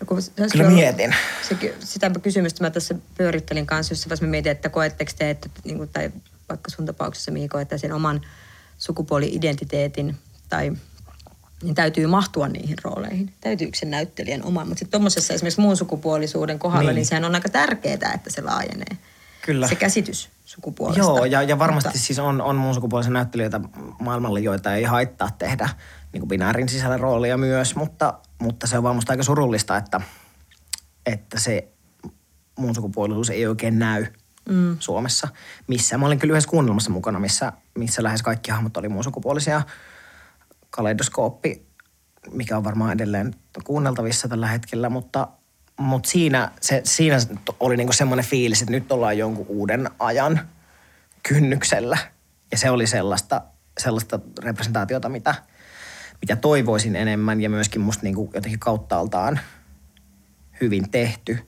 [0.00, 1.14] Ja kun se- kyllä se- mietin.
[1.48, 5.76] Se, sitä kysymystä mä tässä pyörittelin kanssa, jossa mä mietin, että koetteko te, että, niin
[5.76, 6.12] kuin, tai
[6.48, 8.20] vaikka sun tapauksessa, mihin koette sen oman
[8.78, 10.16] sukupuoli-identiteetin
[10.48, 10.72] tai
[11.62, 13.32] niin täytyy mahtua niihin rooleihin.
[13.40, 14.68] Täytyykö sen näyttelijän oman.
[14.68, 16.94] Mutta sitten tuommoisessa esimerkiksi muun sukupuolisuuden kohdalla, niin.
[16.94, 17.06] Niin.
[17.06, 18.98] sehän on aika tärkeää, että se laajenee.
[19.42, 19.68] Kyllä.
[19.68, 21.02] Se käsitys sukupuolesta.
[21.02, 23.60] Joo, ja, ja varmasti Mutta- siis on, on muun sukupuolisia näyttelijöitä
[24.00, 25.68] maailmalla, joita ei haittaa tehdä
[26.12, 30.00] niin kuin binäärin sisällä roolia myös, mutta, mutta se on vaan musta aika surullista, että,
[31.06, 31.68] että se
[32.58, 34.06] muun sukupuolisuus ei oikein näy
[34.48, 34.76] mm.
[34.78, 35.28] Suomessa
[35.66, 36.00] missään.
[36.00, 39.62] Mä olin kyllä yhdessä kuunnelmassa mukana, missä, missä lähes kaikki hahmot oli muun sukupuolisia.
[40.70, 41.66] Kaleidoskooppi,
[42.32, 45.28] mikä on varmaan edelleen kuunneltavissa tällä hetkellä, mutta,
[45.76, 47.16] mutta siinä, se, siinä
[47.60, 50.48] oli niinku semmoinen fiilis, että nyt ollaan jonkun uuden ajan
[51.28, 51.98] kynnyksellä.
[52.50, 53.42] Ja se oli sellaista,
[53.78, 55.34] sellaista representaatiota, mitä,
[56.20, 59.40] mitä toivoisin enemmän ja myöskin musta niinku jotenkin kauttaaltaan
[60.60, 61.38] hyvin tehty.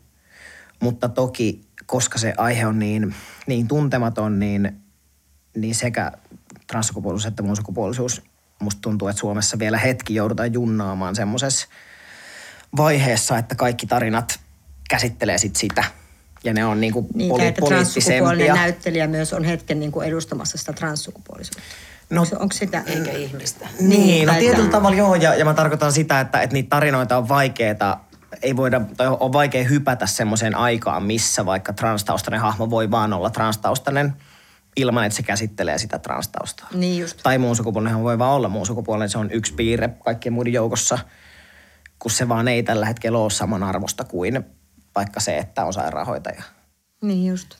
[0.80, 3.14] Mutta toki, koska se aihe on niin,
[3.46, 4.82] niin tuntematon, niin,
[5.56, 6.12] niin sekä
[6.66, 8.22] transsukupuolisuus että muun sukupuolisuus
[8.62, 11.66] musta tuntuu, että Suomessa vielä hetki joudutaan junnaamaan semmoisessa
[12.76, 14.40] vaiheessa, että kaikki tarinat
[14.90, 15.84] käsittelee sit sitä.
[16.44, 18.54] Ja ne on niinku Niin, poli- että transsukupuolinen poliittisempia.
[18.54, 21.62] näyttelijä myös on hetken niin kuin edustamassa sitä transsukupuolisuutta.
[22.10, 22.82] No, onko, onko sitä?
[22.86, 23.68] Eikä ihmistä.
[23.80, 26.68] Niin, no tai tietyllä että- tavalla joo, ja, ja mä tarkoitan sitä, että, että niitä
[26.70, 27.98] tarinoita on vaikeeta,
[28.42, 33.30] ei voida, tai on vaikea hypätä semmoiseen aikaan, missä vaikka transtaustainen hahmo voi vaan olla
[33.30, 34.12] transtaustainen
[34.76, 36.68] ilman, että se käsittelee sitä transtaustaa.
[36.74, 37.20] Niin just.
[37.22, 40.98] Tai muun sukupuolinen voi vaan olla muun sukupuolinen, se on yksi piirre kaikkien muiden joukossa,
[41.98, 44.44] kun se vaan ei tällä hetkellä ole saman arvosta kuin
[44.94, 46.42] vaikka se, että on sairaanhoitaja.
[47.02, 47.54] Niin just.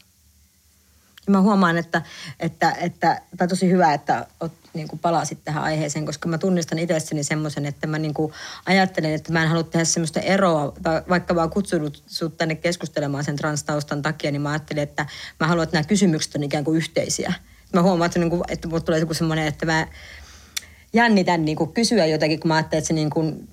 [1.26, 2.02] Ja mä huomaan, että,
[2.40, 6.78] että, että tai tosi hyvä, että oot, niin kuin palasit tähän aiheeseen, koska mä tunnistan
[6.78, 8.32] itsessäni semmoisen, että mä niin kuin
[8.66, 10.72] ajattelen, että mä en halua tehdä semmoista eroa,
[11.08, 15.06] vaikka oon kutsunut sut tänne keskustelemaan sen transtaustan takia, niin mä ajattelin, että
[15.40, 17.32] mä haluan, että nämä kysymykset on ikään kuin yhteisiä.
[17.72, 19.86] Mä huomaan, että, niin kuin, että mulle tulee joku semmoinen, että mä
[20.92, 23.48] jännitän niin kuin kysyä jotakin, kun mä ajattelen, että se niin kuin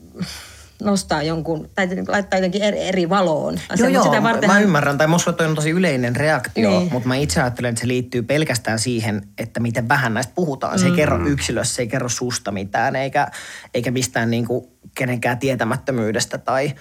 [0.81, 3.53] nostaa jonkun, tai laittaa jotenkin eri, eri valoon.
[3.53, 4.97] Joo, asian, joo, mutta sitä mä ymmärrän.
[4.97, 6.79] Tai musta toi on tosi yleinen reaktio, Niin.
[6.79, 6.93] niin.
[6.93, 10.79] mutta mä itse ajattelen, että se liittyy pelkästään siihen, että miten vähän näistä puhutaan.
[10.79, 13.27] Se ei kerro yksilössä, se ei kerro susta mitään, eikä,
[13.73, 16.73] eikä mistään niinku kenenkään tietämättömyydestä tai,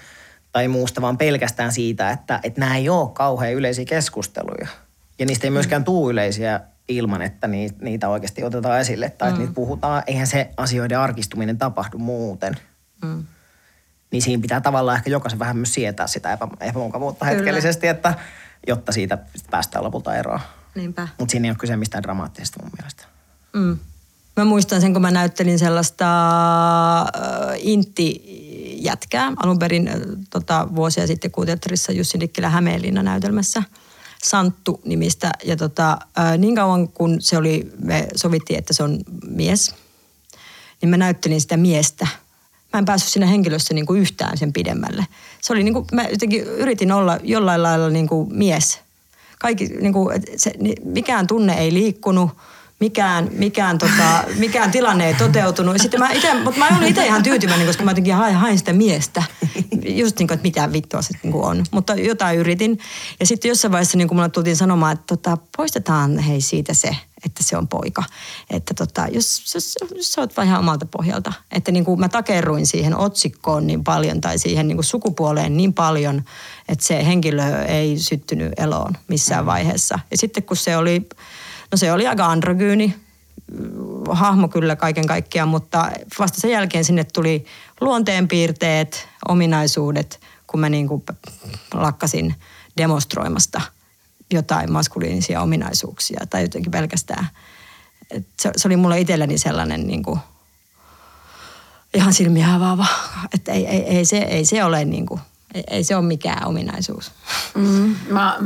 [0.51, 4.67] tai muusta, vaan pelkästään siitä, että, että nämä ei ole kauhean yleisiä keskusteluja.
[5.19, 7.47] Ja niistä ei myöskään tule yleisiä ilman, että
[7.81, 10.03] niitä, oikeasti otetaan esille tai että niitä puhutaan.
[10.07, 12.57] Eihän se asioiden arkistuminen tapahdu muuten.
[13.03, 13.23] Mm.
[14.11, 17.37] Niin siinä pitää tavallaan ehkä jokaisen vähän myös sietää sitä epä, epämukavuutta Kyllä.
[17.37, 18.13] hetkellisesti, että
[18.67, 19.17] jotta siitä
[19.51, 20.39] päästään lopulta eroon.
[20.75, 21.07] Niinpä.
[21.19, 23.03] Mutta siinä ei ole kyse mistään dramaattisesta mun mielestä.
[23.53, 23.77] Mm.
[24.37, 26.05] Mä muistan sen, kun mä näyttelin sellaista
[27.01, 27.07] äh,
[27.57, 29.95] intti-jätkää alun perin äh,
[30.29, 33.63] tota, vuosia sitten kuuteatterissa Jussi Nikkilä Hämeenlinna näytelmässä
[34.23, 35.31] Santtu nimistä.
[35.43, 39.75] Ja tota, äh, niin kauan kun se oli, me sovittiin, että se on mies,
[40.81, 42.07] niin mä näyttelin sitä miestä.
[42.73, 45.05] Mä en päässyt siinä henkilössä niin kuin yhtään sen pidemmälle.
[45.41, 48.79] Se oli niin kuin, mä jotenkin yritin olla jollain lailla niin kuin mies.
[49.39, 52.31] Kaikki, niin kuin, se, ni- mikään tunne ei liikkunut,
[52.79, 55.75] mikään, mikään, tota, mikään tilanne ei toteutunut.
[55.81, 58.73] Sitten mä ite, mutta mä olin itse ihan tyytyväinen, koska mä jotenkin hain, hain sitä
[58.73, 59.23] miestä.
[59.85, 61.65] Just niin kuin, että mitä vittua se niin on.
[61.71, 62.79] Mutta jotain yritin.
[63.19, 66.95] Ja sitten jossain vaiheessa niin kuin mulle tultiin sanomaan, että tota, poistetaan hei siitä se,
[67.25, 68.03] että se on poika.
[68.49, 71.33] Että tota, jos, jos, jos sä oot vaan ihan omalta pohjalta.
[71.51, 75.73] Että niin kuin mä takerruin siihen otsikkoon niin paljon tai siihen niin kuin sukupuoleen niin
[75.73, 76.23] paljon,
[76.69, 79.99] että se henkilö ei syttynyt eloon missään vaiheessa.
[80.11, 81.09] Ja sitten kun se oli,
[81.71, 82.95] no se oli aika androgyyni,
[84.09, 87.45] hahmo kyllä kaiken kaikkiaan, mutta vasta sen jälkeen sinne tuli
[87.81, 91.03] luonteenpiirteet, ominaisuudet, kun mä niin kuin
[91.73, 92.35] lakkasin
[92.77, 93.61] demonstroimasta
[94.31, 97.27] jotain maskuliinisia ominaisuuksia tai jotenkin pelkästään.
[98.11, 100.19] Et se, se oli mulle itselleni sellainen niin kuin
[101.93, 102.85] ihan silmiä avaava,
[103.33, 105.21] että ei, ei, ei, se, ei se ole niin kuin,
[105.53, 107.11] ei, ei se ole mikään ominaisuus.
[107.55, 108.37] Mm, mä,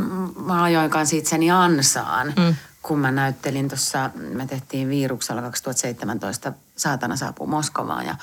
[0.45, 2.55] mä ajoin kanssa itseni ansaan, mm.
[2.84, 8.15] Kun mä näyttelin tuossa, me tehtiin Viiruksella 2017 Saatana saapuu Moskovaan ja,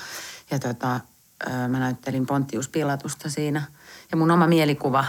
[0.51, 0.99] ja tota,
[1.67, 3.63] mä näyttelin Pontius Pilatusta siinä.
[4.11, 5.05] Ja mun oma mielikuva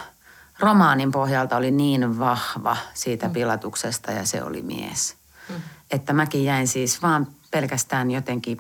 [0.59, 5.17] romaanin pohjalta oli niin vahva siitä Pilatuksesta ja se oli mies.
[5.49, 5.55] Mm.
[5.91, 8.59] Että mäkin jäin siis vaan pelkästään jotenkin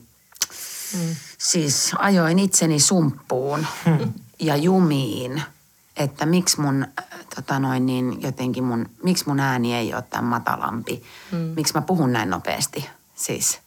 [0.94, 1.16] Mm.
[1.38, 3.66] Siis ajoin itseni sumppuun
[4.40, 5.42] ja jumiin,
[5.96, 6.86] että miksi mun,
[7.34, 11.02] tota noin niin, jotenkin mun, miksi mun ääni ei ole tämän matalampi.
[11.32, 11.38] Mm.
[11.38, 13.60] Miksi mä puhun näin nopeasti siis.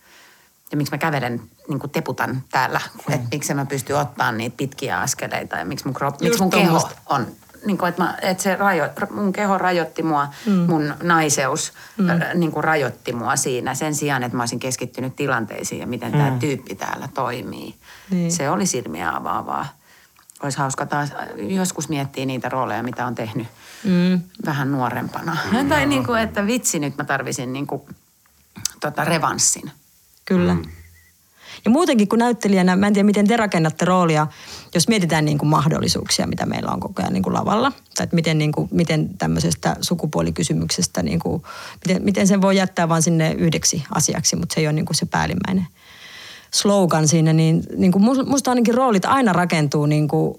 [0.72, 2.82] Ja miksi mä kävelen, niin kuin teputan täällä.
[3.08, 3.14] Mm.
[3.14, 6.90] Että miksi mä pystyn ottaa niitä pitkiä askeleita ja miksi mun, krop, miksi mun keho
[7.06, 7.28] on
[7.66, 10.54] niin kuin, että, mä, että se rajo, mun keho rajoitti mua, mm.
[10.54, 12.10] mun naiseus mm.
[12.10, 16.12] äh, niin kuin rajoitti mua siinä sen sijaan, että mä olisin keskittynyt tilanteisiin ja miten
[16.12, 16.18] mm.
[16.18, 17.76] tämä tyyppi täällä toimii.
[18.10, 18.32] Niin.
[18.32, 19.68] Se oli silmiä avaavaa.
[20.46, 23.48] Olisi hauska taas joskus miettiä niitä rooleja, mitä on tehnyt
[23.84, 24.22] mm.
[24.46, 25.38] vähän nuorempana.
[25.52, 25.70] Mm.
[25.70, 27.82] tai niin kuin, että vitsi, nyt mä tarvisin niin kuin,
[28.80, 29.72] tota, revanssin.
[30.26, 30.54] Kyllä.
[30.54, 30.64] Mm.
[31.66, 34.28] Ja muutenkin kuin näyttelijänä, mä en tiedä miten te rakennatte roolia,
[34.74, 37.72] jos mietitään niin kuin mahdollisuuksia, mitä meillä on koko ajan niin kuin lavalla.
[37.72, 41.44] Tai että miten, niin kuin, miten tämmöisestä sukupuolikysymyksestä, niin kuin,
[41.88, 44.96] miten, miten sen voi jättää vain sinne yhdeksi asiaksi, mutta se ei ole niin kuin
[44.96, 45.68] se päällimmäinen
[46.56, 50.36] slogan siinä, niin, niin kuin musta ainakin roolit aina rakentuu niin kuin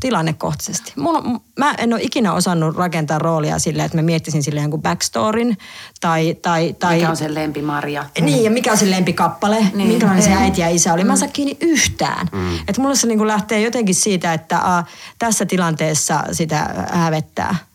[0.00, 0.92] tilannekohtaisesti.
[0.96, 1.22] Mulla,
[1.58, 5.58] mä en ole ikinä osannut rakentaa roolia silleen, että mä miettisin sille jonkun backstorin.
[6.00, 8.04] Tai, tai, tai, mikä on se lempimarja.
[8.20, 9.88] Niin, ja mikä on se lempikappale, niin.
[9.88, 11.04] minkälainen se äiti ja isä oli.
[11.04, 12.28] Mä en saa kiinni yhtään.
[12.32, 12.56] Mm.
[12.56, 14.84] Että mulla se niin kuin lähtee jotenkin siitä, että a,
[15.18, 17.67] tässä tilanteessa sitä hävettää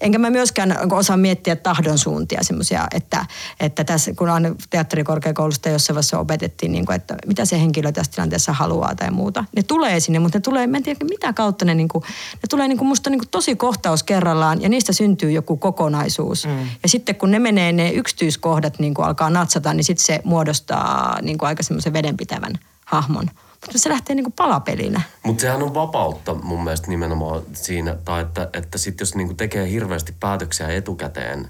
[0.00, 3.26] Enkä mä myöskään osaa miettiä tahdon suuntia semmoisia, että,
[3.60, 8.12] että tässä, kun on teatterikorkeakoulusta jossain vaiheessa opetettiin, niin kuin, että mitä se henkilö tässä
[8.12, 9.44] tilanteessa haluaa tai muuta.
[9.56, 12.46] Ne tulee sinne, mutta ne tulee, mä en tiedä mitä kautta ne, niin kuin, ne
[12.50, 16.46] tulee niin kuin musta niin kuin tosi kohtaus kerrallaan ja niistä syntyy joku kokonaisuus.
[16.46, 16.68] Mm.
[16.82, 21.18] Ja sitten kun ne menee ne yksityiskohdat niin kuin alkaa natsata, niin sitten se muodostaa
[21.22, 22.52] niin kuin aika semmoisen vedenpitävän
[22.84, 23.30] hahmon.
[23.76, 25.00] Se lähtee niinku palapelinä.
[25.22, 29.70] Mutta sehän on vapautta mun mielestä nimenomaan siinä, tai että, että sit jos niinku tekee
[29.70, 31.48] hirveästi päätöksiä etukäteen,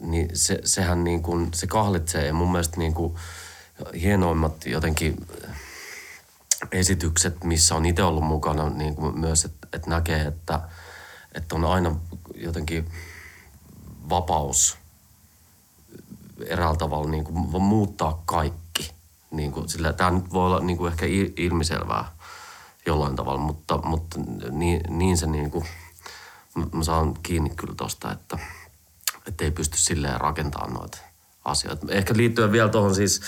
[0.00, 3.18] niin se, sehän niinku, se kahlitsee ja mun mielestä niinku
[4.00, 5.26] hienoimmat jotenkin
[6.72, 10.60] esitykset, missä on itse ollut mukana niin kuin myös, että, että näkee, että,
[11.34, 11.96] että on aina
[12.34, 12.90] jotenkin
[14.08, 14.78] vapaus
[16.46, 18.61] eräällä tavalla niin kuin muuttaa kaikki
[19.32, 21.06] niin kuin, sillä tämä nyt voi olla niin kuin ehkä
[21.36, 22.12] ilmiselvää
[22.86, 24.18] jollain tavalla, mutta, mutta
[24.50, 25.64] niin, niin se niin kuin,
[26.72, 28.38] mä saan kiinni kyllä tosta, että,
[29.26, 30.98] että ei pysty silleen rakentamaan noita
[31.44, 31.86] asioita.
[31.90, 33.20] Ehkä liittyen vielä tuohon siis,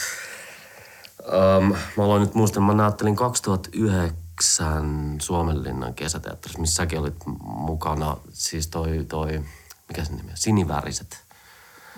[1.22, 8.66] ähm, mä aloin nyt muistaa, mä näyttelin 2009 Suomenlinnan kesäteatterissa, missä säkin olit mukana, siis
[8.66, 9.44] toi, toi
[9.88, 11.24] mikä se nimi on, Siniväriset.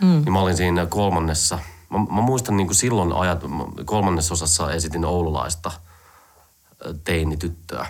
[0.00, 0.06] Mm.
[0.06, 1.58] Niin mä olin siinä kolmannessa–
[1.90, 3.40] Mä, mä muistan niin kuin silloin ajat,
[3.84, 5.72] kolmannessa osassa esitin oululaista
[7.04, 7.86] teinityttöä.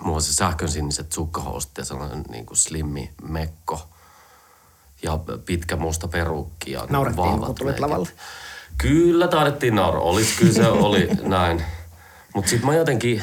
[0.00, 3.88] Mulla on se sähkön siniset sukkahousut ja sellainen niin kuin slimmi mekko
[5.02, 8.08] ja pitkä musta perukki ja Naurettiin, kun tulit lavalle?
[8.78, 10.02] Kyllä taidettiin nauraa.
[10.02, 11.64] Oli, kyllä se oli näin.
[12.34, 13.22] Mutta sitten mä jotenkin,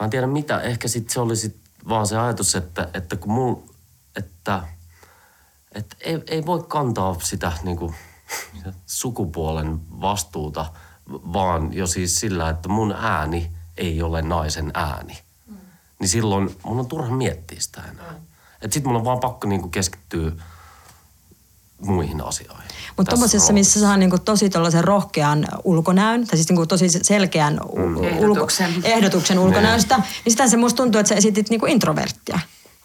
[0.00, 1.56] mä en tiedä mitä, ehkä sitten se oli sit
[1.88, 3.70] vaan se ajatus, että, että kun mun,
[4.16, 4.62] että–
[5.78, 7.94] että ei, ei voi kantaa sitä niin kuin,
[8.86, 10.72] sukupuolen vastuuta,
[11.10, 15.18] vaan jo siis sillä, että mun ääni ei ole naisen ääni.
[15.46, 15.56] Mm.
[16.00, 18.12] Niin silloin mun on turha miettiä sitä enää.
[18.12, 18.18] Mm.
[18.62, 20.32] Että sit mun on vaan pakko niin kuin keskittyä
[21.80, 22.68] muihin asioihin.
[22.96, 24.50] Mutta tuommoisessa, missä saa niinku tosi
[24.80, 28.04] rohkean ulkonäön, tai siis niinku tosi selkeän mm.
[28.04, 30.06] ehdotuksen, ehdotuksen ulkonäöstä, niin.
[30.24, 32.38] niin sitä se musta tuntuu, että sä esitit niinku introverttia,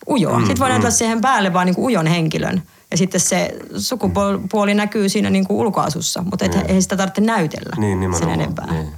[0.09, 0.39] ujoa.
[0.39, 0.71] Mm, Sitten voi mm.
[0.71, 2.63] näyttää siihen päälle vaan niinku ujon henkilön.
[2.93, 6.61] Ja sitten se sukupuoli näkyy siinä niin kuin ulkoasussa, mutta et, mm.
[6.67, 8.71] ei sitä tarvitse näytellä niin, sen enempää.
[8.71, 8.93] Niin.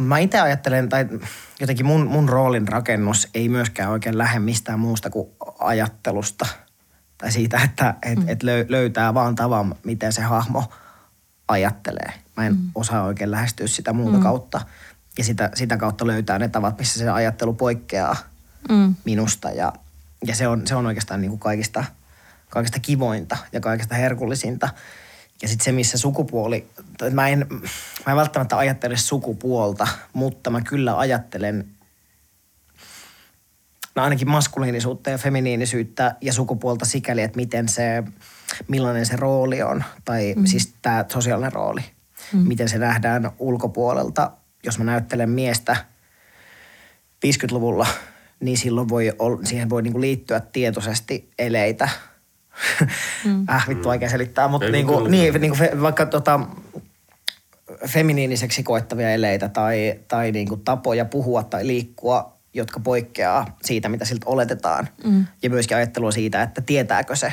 [0.00, 1.06] Mä itse ajattelen, tai
[1.60, 5.28] jotenkin mun, mun roolin rakennus ei myöskään oikein lähde mistään muusta kuin
[5.58, 6.46] ajattelusta.
[7.18, 8.28] Tai siitä, että et, mm.
[8.28, 10.64] et löytää vaan tavan, miten se hahmo
[11.48, 12.12] ajattelee.
[12.36, 12.70] Mä en mm.
[12.74, 14.22] osaa oikein lähestyä sitä muuta mm.
[14.22, 14.60] kautta.
[15.18, 18.16] Ja sitä, sitä kautta löytää ne tavat, missä se ajattelu poikkeaa
[18.68, 18.94] mm.
[19.04, 19.50] minusta.
[19.50, 19.72] Ja,
[20.26, 21.84] ja se, on, se on oikeastaan niin kuin kaikista–
[22.54, 24.68] kaikista kivointa ja kaikista herkullisinta.
[25.42, 26.66] Ja sitten se, missä sukupuoli,
[27.10, 27.46] mä en,
[28.06, 31.68] mä en välttämättä ajattele sukupuolta, mutta mä kyllä ajattelen
[33.94, 38.02] no ainakin maskuliinisuutta ja feminiinisyyttä ja sukupuolta sikäli, että miten se,
[38.68, 40.46] millainen se rooli on, tai mm.
[40.46, 41.80] siis tämä sosiaalinen rooli,
[42.32, 42.38] mm.
[42.38, 44.30] miten se nähdään ulkopuolelta.
[44.64, 45.76] Jos mä näyttelen miestä
[47.26, 47.86] 50-luvulla,
[48.40, 49.12] niin silloin voi,
[49.44, 51.88] siihen voi niinku liittyä tietoisesti eleitä–
[53.24, 53.46] Mm.
[53.50, 56.40] äh, vittu oikein selittää, mutta niinku, niin, niinku fe, vaikka tota,
[57.86, 64.26] feminiiniseksi koettavia eleitä tai, tai niinku tapoja puhua tai liikkua, jotka poikkeaa siitä, mitä siltä
[64.26, 64.88] oletetaan.
[65.04, 65.26] Mm.
[65.42, 67.32] Ja myöskin ajattelua siitä, että tietääkö se,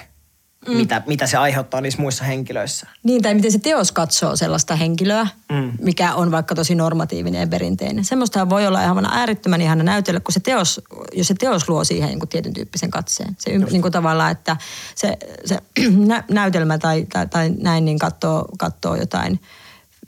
[0.68, 0.74] mm.
[0.74, 2.88] mitä, mitä se aiheuttaa niissä muissa henkilöissä.
[3.04, 5.72] Niin, tai miten se teos katsoo sellaista henkilöä, mm.
[5.82, 8.06] mikä on vaikka tosi normatiivinen ja perinteinen.
[8.06, 10.82] Semmoista voi olla ihan äärettömän ihana näytellä, kun se teos,
[11.14, 13.36] jos se teos luo siihen niin kuin tietyn tyyppisen katseen.
[13.40, 14.58] Se niin kuin tavallaan, että
[14.96, 15.58] se, se
[16.08, 19.40] nä, näytelmä tai, tai, tai näin niin katsoo, katsoo jotain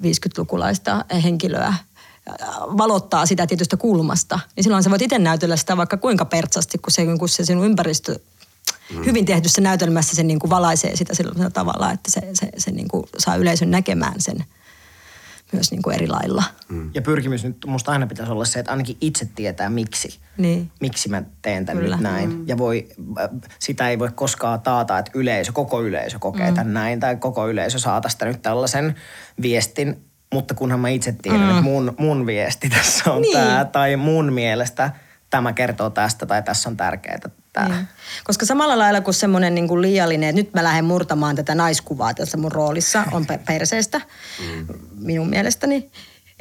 [0.04, 1.74] 50-lukulaista henkilöä
[2.78, 6.92] valottaa sitä tietystä kulmasta, niin silloin sä voit itse näytellä sitä vaikka kuinka pertsasti, kun
[6.92, 8.20] se, kun se sinun ympäristö
[8.94, 9.06] mm.
[9.06, 12.88] hyvin tehdyssä näytelmässä se niin kuin valaisee sitä sillä tavalla, että se, se, se niin
[12.88, 14.46] kuin saa yleisön näkemään sen
[15.54, 16.44] myös niin kuin eri lailla.
[16.70, 16.92] Mm.
[16.94, 20.20] Ja pyrkimys nyt musta aina pitäisi olla se, että ainakin itse tietää miksi.
[20.38, 20.72] Niin.
[20.82, 21.96] Miksi mä teen tämän Kyllä.
[21.96, 22.30] nyt näin.
[22.30, 22.48] Mm.
[22.48, 22.88] Ja voi,
[23.60, 26.56] sitä ei voi koskaan taata, että yleisö, koko yleisö kokee mm.
[26.56, 27.00] tämän näin.
[27.00, 28.96] Tai koko yleisö saa tästä nyt tällaisen
[29.42, 30.06] viestin.
[30.34, 31.50] Mutta kunhan mä itse tiedän, mm.
[31.50, 33.34] että mun, mun viesti tässä on Niin.
[33.38, 33.66] tämä.
[33.66, 34.92] Tai mun mielestä
[35.30, 37.20] tämä kertoo tästä tai tässä on tärkeää
[37.54, 37.76] tämä.
[37.76, 37.88] Niin.
[38.24, 42.14] Koska samalla lailla kuin semmoinen niin kuin liiallinen, että nyt mä lähden murtamaan tätä naiskuvaa
[42.14, 44.02] tässä mun roolissa, on pe- perseestä
[44.40, 44.68] mm.
[45.00, 45.92] minun mielestäni.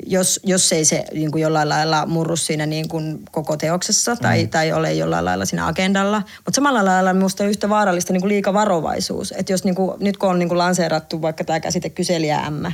[0.07, 4.43] Jos, jos ei se niin kuin jollain lailla murru siinä niin kuin koko teoksessa tai,
[4.43, 4.51] mm.
[4.51, 6.23] tai ole jollain lailla siinä agendalla.
[6.37, 9.35] Mutta samalla lailla minusta on yhtä vaarallista niin kuin liika varovaisuus.
[9.37, 12.73] Että jos niin kuin, nyt kun on niin kuin lanseerattu vaikka tämä käsite kyselijä ämmä,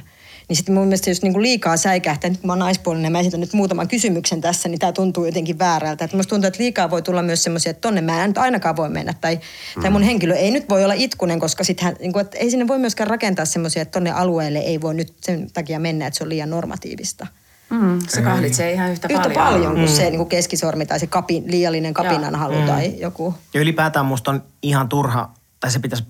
[0.49, 3.21] niin sitten mun mielestä jos niinku liikaa säikähtää, nyt kun mä oon naispuolinen ja mä
[3.21, 6.05] esitän nyt muutaman kysymyksen tässä, niin tämä tuntuu jotenkin väärältä.
[6.05, 8.77] Että musta tuntuu, että liikaa voi tulla myös semmoisia, että tonne mä en nyt ainakaan
[8.77, 9.15] voi mennä.
[9.21, 9.41] Tai,
[9.77, 9.83] mm.
[9.83, 12.79] tai mun henkilö ei nyt voi olla itkunen, koska sittenhän, niinku, että ei sinne voi
[12.79, 16.31] myöskään rakentaa semmoisia, että tonne alueelle ei voi nyt sen takia mennä, että se on
[16.31, 17.27] liian normatiivista.
[17.71, 19.45] Mm, se kahlitsee ihan yhtä, Yhtä paljon.
[19.45, 23.35] paljon kuin se niin kuin keskisormi tai se kapin, liiallinen kapinanhalu tai joku.
[23.55, 25.31] Ja ylipäätään musta on ihan turha,
[25.61, 26.05] tai se pitäisi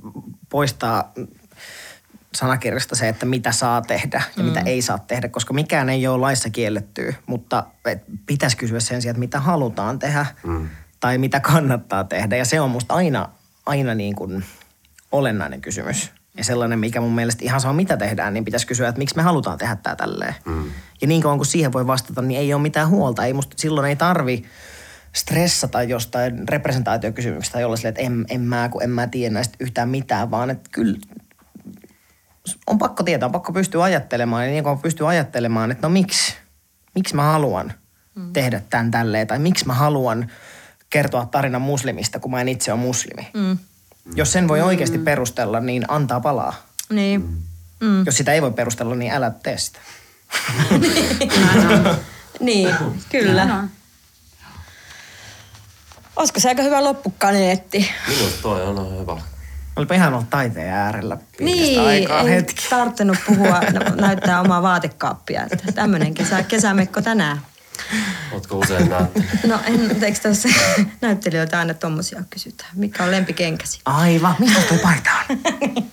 [0.49, 1.13] poistaa
[2.35, 4.49] sanakirjasta se, että mitä saa tehdä ja mm.
[4.49, 7.67] mitä ei saa tehdä, koska mikään ei ole laissa kiellettyä, mutta
[8.27, 10.69] pitäisi kysyä sen sijaan, että mitä halutaan tehdä mm.
[11.01, 12.37] tai mitä kannattaa tehdä.
[12.37, 13.29] Ja se on musta aina,
[13.67, 14.45] aina niin kuin
[15.13, 16.13] olennainen kysymys.
[16.37, 19.23] Ja sellainen, mikä mun mielestä ihan saa mitä tehdään, niin pitäisi kysyä, että miksi me
[19.23, 20.35] halutaan tehdä tämä tälleen.
[20.45, 20.71] Mm.
[21.01, 23.25] Ja niin kauan kuin siihen voi vastata, niin ei ole mitään huolta.
[23.25, 24.45] Ei musta, silloin ei tarvi
[25.13, 29.57] stressata jostain representaatiokysymyksestä tai olla silleen, että en, en mä, kun en mä tiedä näistä
[29.61, 30.99] yhtään mitään, vaan että kyllä
[32.67, 34.45] on pakko tietää, on pakko pystyä ajattelemaan.
[34.45, 36.35] Ja niin kuin pystyy ajattelemaan, että no miksi,
[36.95, 37.73] miksi mä haluan
[38.15, 38.33] mm.
[38.33, 40.31] tehdä tämän tälleen, tai miksi mä haluan
[40.91, 43.29] kertoa tarinan muslimista, kun mä en itse ole muslimi.
[43.35, 43.59] Mm.
[44.15, 46.55] Jos sen voi oikeasti perustella, niin antaa palaa.
[46.91, 47.21] Niin.
[47.81, 48.07] Mm.
[48.07, 49.79] Jos sitä ei voi perustella, niin älä tee sitä.
[52.41, 52.75] Niin,
[53.11, 53.69] kyllä.
[56.17, 57.91] Olisiko se aika hyvä loppukaneetti?
[58.09, 59.17] Minusta toi on hyvä.
[59.79, 62.67] Olipa ihan ollut taiteen äärellä pitkästä Niin, aikaa ei hetki.
[62.71, 65.43] tarttunut puhua, no, näyttää omaa vaatekaappia.
[65.51, 67.41] Että tämmöinen kesä, kesämekko tänään.
[68.33, 69.29] Ootko usein näyttänyt?
[69.47, 70.49] No en, eikö tässä
[71.01, 72.71] näyttelijöiltä aina tommosia kysytään?
[72.75, 73.81] Mikä on lempikenkäsi?
[73.85, 75.39] Aivan, mistä toi paita on?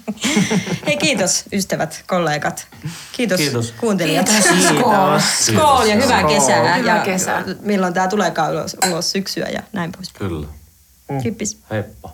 [0.88, 2.68] Hei kiitos ystävät, kollegat.
[3.12, 3.72] Kiitos, Kiitos.
[3.72, 4.30] kuuntelijat.
[4.30, 5.24] Kiitos.
[5.46, 6.34] Skool ja hyvää Skool.
[6.40, 6.58] kesää.
[6.78, 7.44] Hyvää ja kesää.
[7.62, 10.14] milloin tämä tuleekaan ulos, ulos syksyä ja näin pois.
[10.14, 10.48] Kyllä.
[11.24, 11.58] Kippis.
[11.72, 12.10] Heippa.